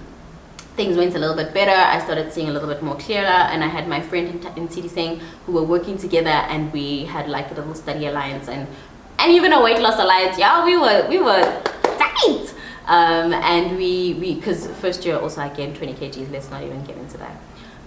things 0.75 0.97
went 0.97 1.15
a 1.15 1.19
little 1.19 1.35
bit 1.35 1.53
better. 1.53 1.71
I 1.71 2.03
started 2.03 2.31
seeing 2.31 2.49
a 2.49 2.51
little 2.51 2.67
bit 2.67 2.81
more 2.81 2.95
clearer, 2.95 3.25
and 3.51 3.63
I 3.63 3.67
had 3.67 3.87
my 3.87 4.01
friend 4.01 4.27
in, 4.27 4.63
in 4.63 4.67
TD 4.67 5.19
who 5.45 5.51
were 5.53 5.63
working 5.63 5.97
together, 5.97 6.29
and 6.29 6.71
we 6.73 7.05
had 7.05 7.29
like 7.29 7.51
a 7.51 7.53
little 7.53 7.75
study 7.75 8.05
alliance 8.07 8.47
and 8.47 8.67
and 9.17 9.31
even 9.31 9.53
a 9.53 9.61
weight 9.61 9.79
loss 9.79 9.99
alliance. 9.99 10.37
Yeah, 10.37 10.65
we 10.65 10.77
were 10.77 11.07
we 11.09 11.19
were 11.19 11.61
tight. 11.97 12.53
Um, 12.87 13.33
and 13.33 13.77
we 13.77 14.13
we 14.15 14.35
because 14.35 14.67
first 14.67 15.05
year 15.05 15.17
also 15.17 15.41
I 15.41 15.49
gained 15.49 15.75
20 15.75 15.93
kgs. 15.93 16.31
Let's 16.31 16.51
not 16.51 16.61
even 16.63 16.83
get 16.83 16.97
into 16.97 17.17
that. 17.17 17.35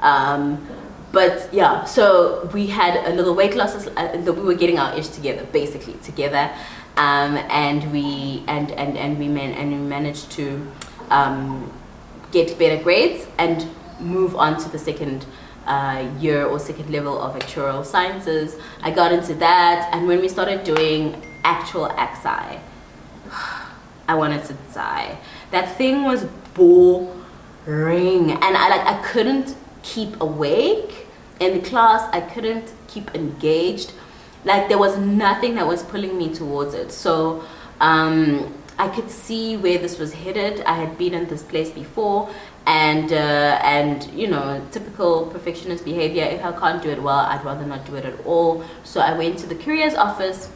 Um, 0.01 0.67
but 1.13 1.49
yeah, 1.53 1.85
so 1.85 2.51
we 2.53 2.67
had 2.67 3.07
a 3.07 3.15
little 3.15 3.35
weight 3.35 3.55
loss. 3.55 3.87
Uh, 3.87 4.23
we 4.25 4.33
were 4.33 4.55
getting 4.55 4.79
our 4.79 4.97
ish 4.97 5.09
together, 5.09 5.47
basically 5.53 5.95
together, 6.03 6.51
um, 6.97 7.37
and 7.49 7.93
we 7.93 8.43
and 8.49 8.73
and 8.73 8.99
and 8.99 9.19
we 9.19 9.29
man 9.29 9.53
and 9.53 9.71
we 9.71 9.79
managed 9.79 10.31
to 10.33 10.67
um, 11.11 11.73
get 12.31 12.59
better 12.59 12.83
grades 12.83 13.27
and 13.39 13.67
move 14.01 14.37
on 14.37 14.61
to 14.63 14.69
the 14.69 14.79
second 14.79 15.27
uh, 15.67 16.09
year 16.19 16.47
or 16.47 16.59
second 16.59 16.91
level 16.91 17.21
of 17.21 17.35
actuarial 17.39 17.85
sciences. 17.85 18.57
I 18.83 18.91
got 18.91 19.13
into 19.13 19.35
that, 19.35 19.91
and 19.93 20.07
when 20.07 20.21
we 20.21 20.29
started 20.29 20.65
doing 20.65 21.23
actual 21.45 21.89
XI, 21.91 22.59
I 24.09 24.15
wanted 24.15 24.45
to 24.47 24.55
die. 24.73 25.19
That 25.51 25.77
thing 25.77 26.05
was 26.05 26.25
boring, 26.55 28.33
and 28.33 28.57
I 28.57 28.69
like 28.69 28.87
I 28.87 29.03
couldn't 29.03 29.57
keep 29.83 30.21
awake 30.21 31.07
in 31.41 31.61
the 31.61 31.69
class. 31.69 32.09
I 32.13 32.21
couldn't 32.21 32.73
keep 32.87 33.15
engaged. 33.15 33.93
Like 34.45 34.69
there 34.69 34.79
was 34.79 34.97
nothing 34.97 35.57
that 35.57 35.67
was 35.67 35.83
pulling 35.83 36.17
me 36.17 36.35
towards 36.35 36.73
it. 36.73 36.93
So 36.93 37.45
um, 37.81 38.55
I 38.79 38.89
could 38.89 39.11
see 39.11 39.57
where 39.57 39.79
this 39.79 39.99
was 39.99 40.13
headed. 40.13 40.61
I 40.63 40.75
had 40.75 40.97
been 40.97 41.13
in 41.13 41.27
this 41.27 41.43
place 41.43 41.71
before, 41.71 42.31
and 42.67 43.13
uh, 43.13 43.61
and 43.65 44.09
you 44.13 44.29
know, 44.29 44.65
typical 44.71 45.27
perfectionist 45.27 45.85
behavior. 45.85 46.23
If 46.23 46.45
I 46.45 46.53
can't 46.53 46.81
do 46.81 46.91
it 46.91 47.03
well, 47.03 47.19
I'd 47.19 47.45
rather 47.45 47.67
not 47.67 47.85
do 47.87 47.97
it 47.97 48.05
at 48.05 48.25
all. 48.25 48.65
So 48.85 49.01
I 49.01 49.17
went 49.19 49.39
to 49.41 49.47
the 49.47 49.57
careers 49.57 49.95
office. 49.95 50.51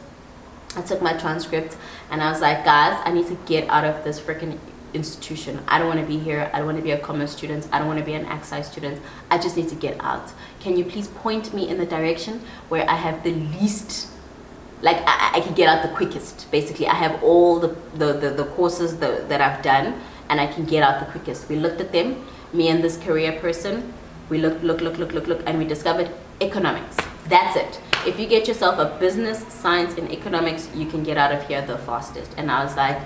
I 0.75 0.81
took 0.81 1.01
my 1.01 1.13
transcript, 1.17 1.75
and 2.09 2.23
I 2.23 2.31
was 2.31 2.39
like, 2.41 2.63
guys, 2.63 2.99
I 3.05 3.11
need 3.11 3.27
to 3.27 3.37
get 3.45 3.69
out 3.69 3.83
of 3.83 4.03
this 4.05 4.19
freaking 4.19 4.57
institution. 4.93 5.59
I 5.67 5.77
don't 5.77 5.87
want 5.87 5.99
to 5.99 6.05
be 6.05 6.17
here. 6.17 6.49
I 6.53 6.59
don't 6.59 6.67
want 6.67 6.77
to 6.77 6.83
be 6.83 6.91
a 6.91 6.99
common 6.99 7.27
student. 7.27 7.67
I 7.71 7.79
don't 7.79 7.87
want 7.87 7.99
to 7.99 8.05
be 8.05 8.13
an 8.13 8.25
exercise 8.27 8.71
student. 8.71 9.01
I 9.29 9.37
just 9.37 9.57
need 9.57 9.67
to 9.69 9.75
get 9.75 9.99
out. 9.99 10.31
Can 10.61 10.77
you 10.77 10.85
please 10.85 11.07
point 11.09 11.53
me 11.53 11.67
in 11.67 11.77
the 11.77 11.85
direction 11.85 12.41
where 12.69 12.89
I 12.89 12.95
have 12.95 13.23
the 13.23 13.31
least 13.31 14.12
like 14.83 14.97
I, 15.07 15.37
I 15.37 15.39
can 15.39 15.53
get 15.55 15.67
out 15.69 15.81
the 15.81 15.95
quickest. 15.95 16.51
Basically 16.51 16.87
i 16.87 16.93
have 16.93 17.23
all 17.23 17.59
the 17.59 17.69
the, 17.95 18.13
the, 18.13 18.29
the 18.29 18.45
courses 18.55 18.97
the, 18.97 19.25
that 19.29 19.41
i've 19.41 19.63
done 19.63 19.99
and 20.29 20.39
i 20.39 20.45
can 20.45 20.65
get 20.65 20.83
out 20.83 20.99
the 20.99 21.09
quickest. 21.11 21.49
We 21.49 21.55
looked 21.55 21.81
at 21.81 21.91
them 21.91 22.25
me 22.53 22.67
and 22.69 22.83
this 22.83 22.97
career 22.97 23.39
person. 23.39 23.93
We 24.29 24.37
looked 24.37 24.63
look 24.63 24.81
look 24.81 24.97
look 24.97 25.13
look 25.13 25.27
look 25.27 25.41
and 25.47 25.57
we 25.57 25.65
discovered 25.65 26.11
economics. 26.41 26.97
That's 27.27 27.55
it. 27.55 27.81
If 28.05 28.19
you 28.19 28.27
get 28.27 28.47
yourself 28.47 28.77
a 28.77 28.99
business 28.99 29.39
science 29.51 29.97
and 29.97 30.11
economics 30.11 30.69
you 30.75 30.85
can 30.85 31.03
get 31.03 31.17
out 31.17 31.31
of 31.31 31.47
here 31.47 31.65
the 31.65 31.77
fastest. 31.79 32.31
And 32.37 32.51
i 32.51 32.63
was 32.63 32.75
like 32.75 33.01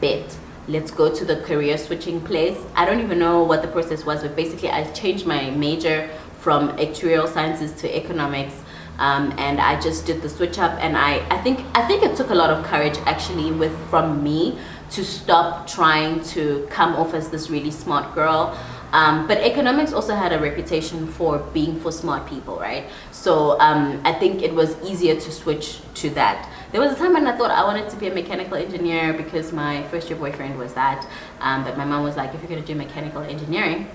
bet. 0.00 0.36
Let's 0.68 0.90
go 0.90 1.12
to 1.12 1.24
the 1.24 1.36
career 1.42 1.76
switching 1.76 2.20
place. 2.20 2.58
I 2.76 2.84
don't 2.84 3.00
even 3.00 3.18
know 3.18 3.42
what 3.42 3.60
the 3.60 3.68
process 3.68 4.04
was 4.06 4.22
but 4.22 4.34
basically 4.34 4.70
i 4.70 4.84
changed 4.92 5.26
my 5.26 5.50
major 5.50 6.08
from 6.38 6.68
actuarial 6.78 7.28
sciences 7.28 7.72
to 7.82 7.94
economics 7.94 8.54
um, 9.00 9.34
and 9.38 9.60
I 9.60 9.80
just 9.80 10.06
did 10.06 10.22
the 10.22 10.28
switch 10.28 10.58
up 10.58 10.72
and 10.80 10.96
I, 10.96 11.26
I 11.28 11.38
think 11.42 11.66
I 11.74 11.86
think 11.86 12.04
it 12.04 12.16
took 12.16 12.30
a 12.30 12.34
lot 12.34 12.50
of 12.50 12.64
courage 12.64 12.98
actually 13.06 13.50
with 13.50 13.76
from 13.90 14.22
me 14.22 14.58
to 14.90 15.04
stop 15.04 15.66
trying 15.66 16.22
to 16.34 16.66
come 16.70 16.94
off 16.94 17.14
as 17.14 17.30
this 17.30 17.50
really 17.50 17.70
smart 17.70 18.14
girl 18.14 18.56
um, 18.92 19.26
but 19.28 19.38
economics 19.38 19.92
also 19.92 20.14
had 20.14 20.32
a 20.32 20.38
reputation 20.38 21.06
for 21.06 21.38
being 21.38 21.78
for 21.78 21.92
smart 21.92 22.26
people, 22.26 22.58
right? 22.58 22.86
So 23.12 23.58
um, 23.60 24.00
I 24.04 24.12
think 24.12 24.42
it 24.42 24.52
was 24.52 24.76
easier 24.82 25.14
to 25.14 25.30
switch 25.30 25.80
to 25.94 26.10
that. 26.10 26.48
There 26.72 26.80
was 26.80 26.92
a 26.92 26.96
time 26.96 27.12
when 27.12 27.26
I 27.26 27.36
thought 27.36 27.50
I 27.50 27.64
wanted 27.64 27.88
to 27.90 27.96
be 27.96 28.08
a 28.08 28.14
mechanical 28.14 28.56
engineer 28.56 29.12
because 29.12 29.52
my 29.52 29.82
first 29.88 30.10
year 30.10 30.18
boyfriend 30.18 30.58
was 30.58 30.74
that. 30.74 31.06
Um, 31.40 31.62
but 31.64 31.78
my 31.78 31.84
mom 31.84 32.02
was 32.02 32.16
like, 32.16 32.34
if 32.34 32.40
you're 32.40 32.50
going 32.50 32.62
to 32.62 32.66
do 32.66 32.74
mechanical 32.74 33.22
engineering, 33.22 33.88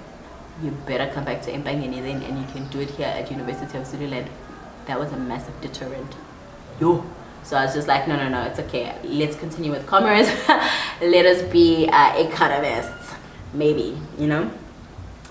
you 0.63 0.71
better 0.85 1.11
come 1.13 1.25
back 1.25 1.41
to 1.41 1.51
Empangeni 1.51 2.01
then 2.01 2.21
and 2.23 2.39
you 2.39 2.45
can 2.53 2.67
do 2.69 2.79
it 2.79 2.89
here 2.91 3.07
at 3.07 3.29
University 3.29 3.77
of 3.77 3.85
Zululand 3.85 4.29
that 4.87 4.99
was 4.99 5.11
a 5.11 5.17
massive 5.17 5.59
deterrent. 5.61 6.15
Yo. 6.79 7.03
So 7.43 7.55
I 7.55 7.65
was 7.65 7.75
just 7.75 7.87
like, 7.87 8.07
no, 8.07 8.15
no, 8.15 8.27
no, 8.27 8.41
it's 8.41 8.57
okay. 8.59 8.95
Let's 9.03 9.35
continue 9.35 9.69
with 9.69 9.85
commerce. 9.85 10.27
Let 11.01 11.27
us 11.27 11.43
be 11.51 11.87
uh, 11.87 12.17
economists, 12.17 13.13
maybe, 13.53 13.95
you 14.17 14.25
know? 14.25 14.49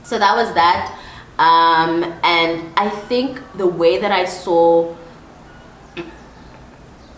So 0.04 0.20
that 0.20 0.36
was 0.36 0.54
that. 0.54 0.96
Um, 1.40 2.04
and 2.22 2.72
I 2.76 2.88
think 3.08 3.42
the 3.56 3.66
way 3.66 3.98
that 3.98 4.12
I 4.12 4.26
saw 4.26 4.94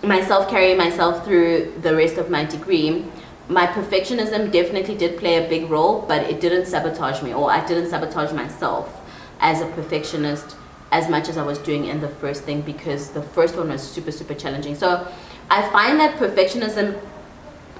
myself 0.02 0.48
carry 0.48 0.74
myself 0.74 1.26
through 1.26 1.74
the 1.82 1.94
rest 1.94 2.16
of 2.16 2.30
my 2.30 2.46
degree, 2.46 3.04
my 3.48 3.66
perfectionism 3.66 4.50
definitely 4.50 4.96
did 4.96 5.18
play 5.18 5.44
a 5.44 5.46
big 5.46 5.68
role, 5.68 6.06
but 6.08 6.22
it 6.22 6.40
didn't 6.40 6.66
sabotage 6.66 7.22
me, 7.22 7.34
or 7.34 7.50
I 7.50 7.66
didn't 7.66 7.90
sabotage 7.90 8.32
myself 8.32 8.98
as 9.40 9.60
a 9.60 9.66
perfectionist 9.66 10.56
as 10.92 11.08
much 11.08 11.28
as 11.28 11.36
I 11.36 11.42
was 11.42 11.58
doing 11.58 11.86
in 11.86 12.00
the 12.00 12.08
first 12.08 12.44
thing 12.44 12.62
because 12.62 13.10
the 13.10 13.22
first 13.22 13.56
one 13.56 13.68
was 13.68 13.82
super 13.82 14.12
super 14.12 14.34
challenging. 14.34 14.74
So 14.74 15.06
I 15.50 15.68
find 15.70 15.98
that 16.00 16.16
perfectionism 16.16 17.00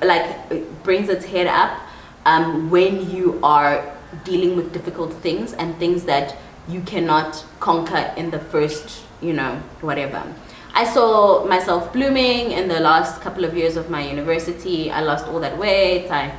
like 0.02 0.82
brings 0.82 1.08
its 1.08 1.24
head 1.24 1.46
up 1.46 1.80
um, 2.24 2.70
when 2.70 3.10
you 3.10 3.38
are 3.42 3.92
dealing 4.24 4.56
with 4.56 4.72
difficult 4.72 5.12
things 5.14 5.52
and 5.54 5.76
things 5.78 6.04
that 6.04 6.36
you 6.68 6.80
cannot 6.82 7.44
conquer 7.60 8.12
in 8.16 8.30
the 8.30 8.38
first 8.38 9.02
you 9.20 9.32
know 9.32 9.56
whatever. 9.80 10.22
I 10.74 10.84
saw 10.84 11.46
myself 11.46 11.90
blooming 11.92 12.52
in 12.52 12.68
the 12.68 12.80
last 12.80 13.22
couple 13.22 13.44
of 13.44 13.56
years 13.56 13.76
of 13.76 13.88
my 13.88 14.06
university. 14.06 14.90
I 14.90 15.00
lost 15.00 15.26
all 15.26 15.40
that 15.40 15.56
weight. 15.56 16.10
I 16.10 16.34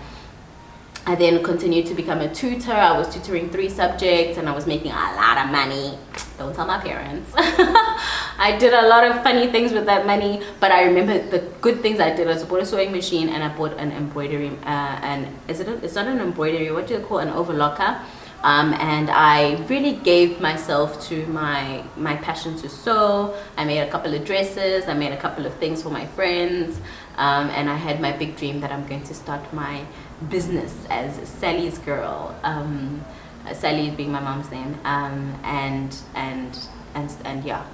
I 1.07 1.15
then 1.15 1.41
continued 1.41 1.85
to 1.85 1.95
become 1.95 2.19
a 2.19 2.27
tutor. 2.27 2.73
I 2.73 2.97
was 2.97 3.07
tutoring 3.07 3.49
three 3.49 3.69
subjects 3.69 4.37
and 4.37 4.49
I 4.49 4.53
was 4.53 4.67
making 4.67 4.91
a 4.91 4.95
lot 5.15 5.37
of 5.37 5.49
money. 5.49 5.97
Don't 6.37 6.53
tell 6.53 6.67
my 6.67 6.79
parents. 6.79 7.31
I 7.37 8.57
did 8.59 8.73
a 8.73 8.89
lot 8.89 9.05
of 9.05 9.23
funny 9.23 9.47
things 9.47 9.71
with 9.71 9.85
that 9.85 10.05
money, 10.05 10.41
but 10.59 10.73
I 10.73 10.83
remember 10.83 11.17
the 11.17 11.39
good 11.61 11.81
things 11.81 12.01
I 12.01 12.13
did. 12.13 12.27
I 12.27 12.43
bought 12.43 12.61
a 12.61 12.65
sewing 12.65 12.91
machine 12.91 13.29
and 13.29 13.41
I 13.41 13.55
bought 13.55 13.77
an 13.77 13.93
embroidery, 13.93 14.49
uh, 14.65 14.99
and 15.01 15.33
is 15.47 15.61
it? 15.61 15.69
A, 15.69 15.81
it's 15.81 15.95
not 15.95 16.07
an 16.07 16.19
embroidery. 16.19 16.71
What 16.71 16.87
do 16.87 16.95
you 16.95 16.99
call 16.99 17.19
it? 17.19 17.29
an 17.29 17.33
overlocker? 17.33 18.01
Um, 18.43 18.73
and 18.73 19.09
I 19.09 19.55
really 19.67 19.93
gave 19.93 20.39
myself 20.39 21.01
to 21.07 21.25
my 21.27 21.83
my 21.95 22.17
passion 22.17 22.55
to 22.57 22.69
sew. 22.69 23.33
I 23.55 23.63
made 23.63 23.79
a 23.79 23.89
couple 23.89 24.13
of 24.13 24.25
dresses. 24.25 24.87
I 24.87 24.93
made 24.93 25.13
a 25.13 25.17
couple 25.17 25.45
of 25.45 25.53
things 25.55 25.81
for 25.81 25.89
my 25.89 26.05
friends, 26.05 26.79
um, 27.17 27.49
and 27.49 27.69
I 27.69 27.75
had 27.75 27.99
my 27.99 28.11
big 28.11 28.37
dream 28.37 28.59
that 28.59 28.71
I'm 28.71 28.85
going 28.85 29.03
to 29.03 29.13
start 29.13 29.41
my 29.53 29.85
business 30.29 30.73
as 30.89 31.27
Sally's 31.27 31.77
girl. 31.79 32.35
Um, 32.43 33.05
Sally 33.53 33.89
being 33.91 34.11
my 34.11 34.19
mom's 34.19 34.51
name, 34.51 34.77
um, 34.83 35.39
and 35.43 35.95
and 36.15 36.57
and 36.93 37.15
and 37.23 37.45
yeah, 37.45 37.65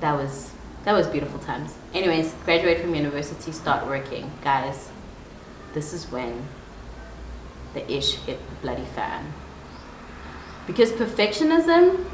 that 0.00 0.12
was 0.12 0.52
that 0.84 0.92
was 0.92 1.06
beautiful 1.06 1.40
times. 1.40 1.74
Anyways, 1.92 2.32
graduate 2.44 2.80
from 2.80 2.94
university, 2.94 3.50
start 3.52 3.86
working, 3.86 4.30
guys. 4.42 4.88
This 5.74 5.92
is 5.92 6.10
when 6.10 6.46
the 7.74 7.90
ish 7.92 8.14
hit 8.14 8.38
the 8.48 8.54
bloody 8.56 8.84
fan. 8.94 9.32
Because 10.66 10.92
perfectionism 10.92 12.04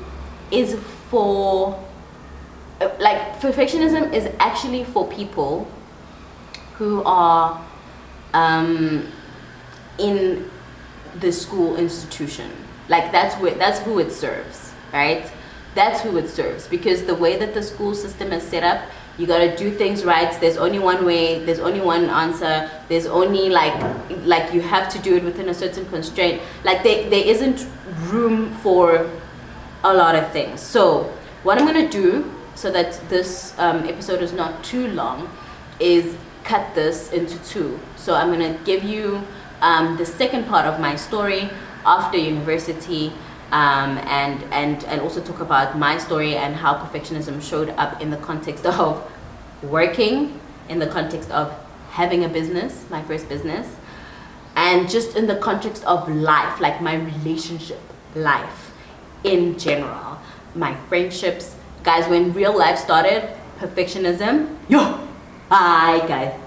is 0.51 0.79
for 1.11 1.79
like 2.99 3.41
perfectionism 3.41 4.13
is 4.13 4.29
actually 4.39 4.85
for 4.85 5.07
people 5.09 5.69
who 6.75 7.03
are 7.05 7.65
um, 8.33 9.13
in 9.99 10.51
the 11.21 11.33
school 11.33 11.77
institution. 11.77 12.51
Like 12.89 13.13
that's 13.13 13.37
where 13.41 13.55
that's 13.55 13.81
who 13.81 13.99
it 13.99 14.13
serves, 14.13 14.73
right? 14.93 15.31
That's 15.75 16.01
who 16.03 16.17
it 16.19 16.29
serves 16.29 16.69
because 16.69 17.05
the 17.05 17.15
way 17.15 17.37
that 17.39 17.55
the 17.55 17.63
school 17.63 17.95
system 17.95 18.33
is 18.33 18.43
set 18.43 18.63
up, 18.63 18.85
you 19.19 19.27
got 19.27 19.39
to 19.39 19.57
do 19.57 19.71
things 19.71 20.05
right. 20.05 20.31
There's 20.41 20.57
only 20.57 20.79
one 20.79 21.05
way. 21.05 21.45
There's 21.45 21.59
only 21.59 21.81
one 21.81 22.05
answer. 22.05 22.71
There's 22.89 23.07
only 23.07 23.49
like 23.49 23.75
like 24.25 24.53
you 24.53 24.61
have 24.61 24.89
to 24.91 24.99
do 24.99 25.17
it 25.17 25.25
within 25.25 25.49
a 25.49 25.55
certain 25.55 25.87
constraint. 25.87 26.43
Like 26.65 26.83
there 26.83 27.09
there 27.11 27.25
isn't 27.25 27.67
room 28.11 28.55
for 28.57 29.11
a 29.83 29.95
lot 29.95 30.15
of 30.15 30.31
things. 30.33 30.61
So 30.61 31.13
what 31.43 31.59
I'm 31.59 31.67
gonna 31.67 31.89
do 31.89 32.31
so 32.55 32.71
that 32.71 33.01
this 33.09 33.57
um, 33.59 33.85
episode 33.85 34.23
is 34.23 34.33
not 34.33 34.63
too 34.65 34.89
long, 34.89 35.29
is 35.81 36.17
cut 36.45 36.75
this 36.75 37.13
into 37.13 37.39
two. 37.45 37.79
So 37.97 38.15
I'm 38.15 38.31
gonna 38.31 38.59
give 38.65 38.85
you 38.85 39.23
um, 39.65 39.97
the 39.97 40.05
second 40.07 40.47
part 40.47 40.67
of 40.67 40.79
my 40.79 40.95
story 40.95 41.51
after 41.85 42.19
university. 42.19 43.13
Um, 43.53 43.99
and, 43.99 44.43
and, 44.53 44.83
and 44.85 45.01
also 45.01 45.21
talk 45.21 45.39
about 45.39 45.79
my 45.79 45.97
story 45.99 46.35
and 46.35 46.57
how 46.57 46.75
perfectionism 46.75 47.41
showed 47.41 47.69
up 47.71 48.01
in 48.01 48.11
the 48.11 48.17
context 48.17 48.67
of 48.67 49.09
working, 49.63 50.41
in 50.69 50.81
the 50.81 50.89
context 50.89 51.31
of 51.31 51.55
having 51.91 52.25
a 52.25 52.29
business, 52.29 52.85
my 52.91 53.01
first 53.03 53.29
business, 53.29 53.77
and 54.57 54.91
just 54.91 55.15
in 55.15 55.29
the 55.29 55.37
context 55.37 55.85
of 55.85 56.09
life, 56.09 56.61
like 56.61 56.81
my 56.81 56.97
relationship 56.97 57.79
life 58.17 58.73
in 59.23 59.57
general, 59.57 60.19
my 60.57 60.75
friendships. 60.89 61.55
Guys, 61.85 62.09
when 62.09 62.33
real 62.33 62.57
life 62.59 62.79
started, 62.79 63.29
perfectionism, 63.59 64.57
yo, 64.69 64.99
I 65.49 66.05
guys, 66.09 66.41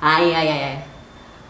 I, 0.00 0.30
I, 0.30 0.46
I, 0.46 0.58
I, 0.70 0.84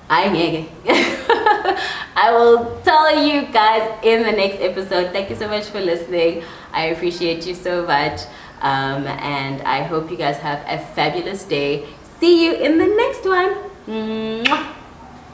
I, 0.08 0.68
I 2.16 2.32
will 2.32 2.80
tell 2.82 3.24
you 3.24 3.46
guys 3.52 3.98
in 4.02 4.22
the 4.22 4.32
next 4.32 4.60
episode. 4.60 5.12
Thank 5.12 5.30
you 5.30 5.36
so 5.36 5.48
much 5.48 5.66
for 5.66 5.80
listening. 5.80 6.44
I 6.72 6.86
appreciate 6.86 7.46
you 7.46 7.54
so 7.54 7.86
much. 7.86 8.20
Um, 8.60 9.06
and 9.06 9.62
I 9.62 9.82
hope 9.82 10.10
you 10.10 10.16
guys 10.16 10.38
have 10.38 10.64
a 10.66 10.78
fabulous 10.94 11.44
day. 11.44 11.86
See 12.20 12.44
you 12.44 12.54
in 12.54 12.78
the 12.78 12.86
next 12.86 13.26
one. 13.26 13.54
Mwah. 13.86 14.85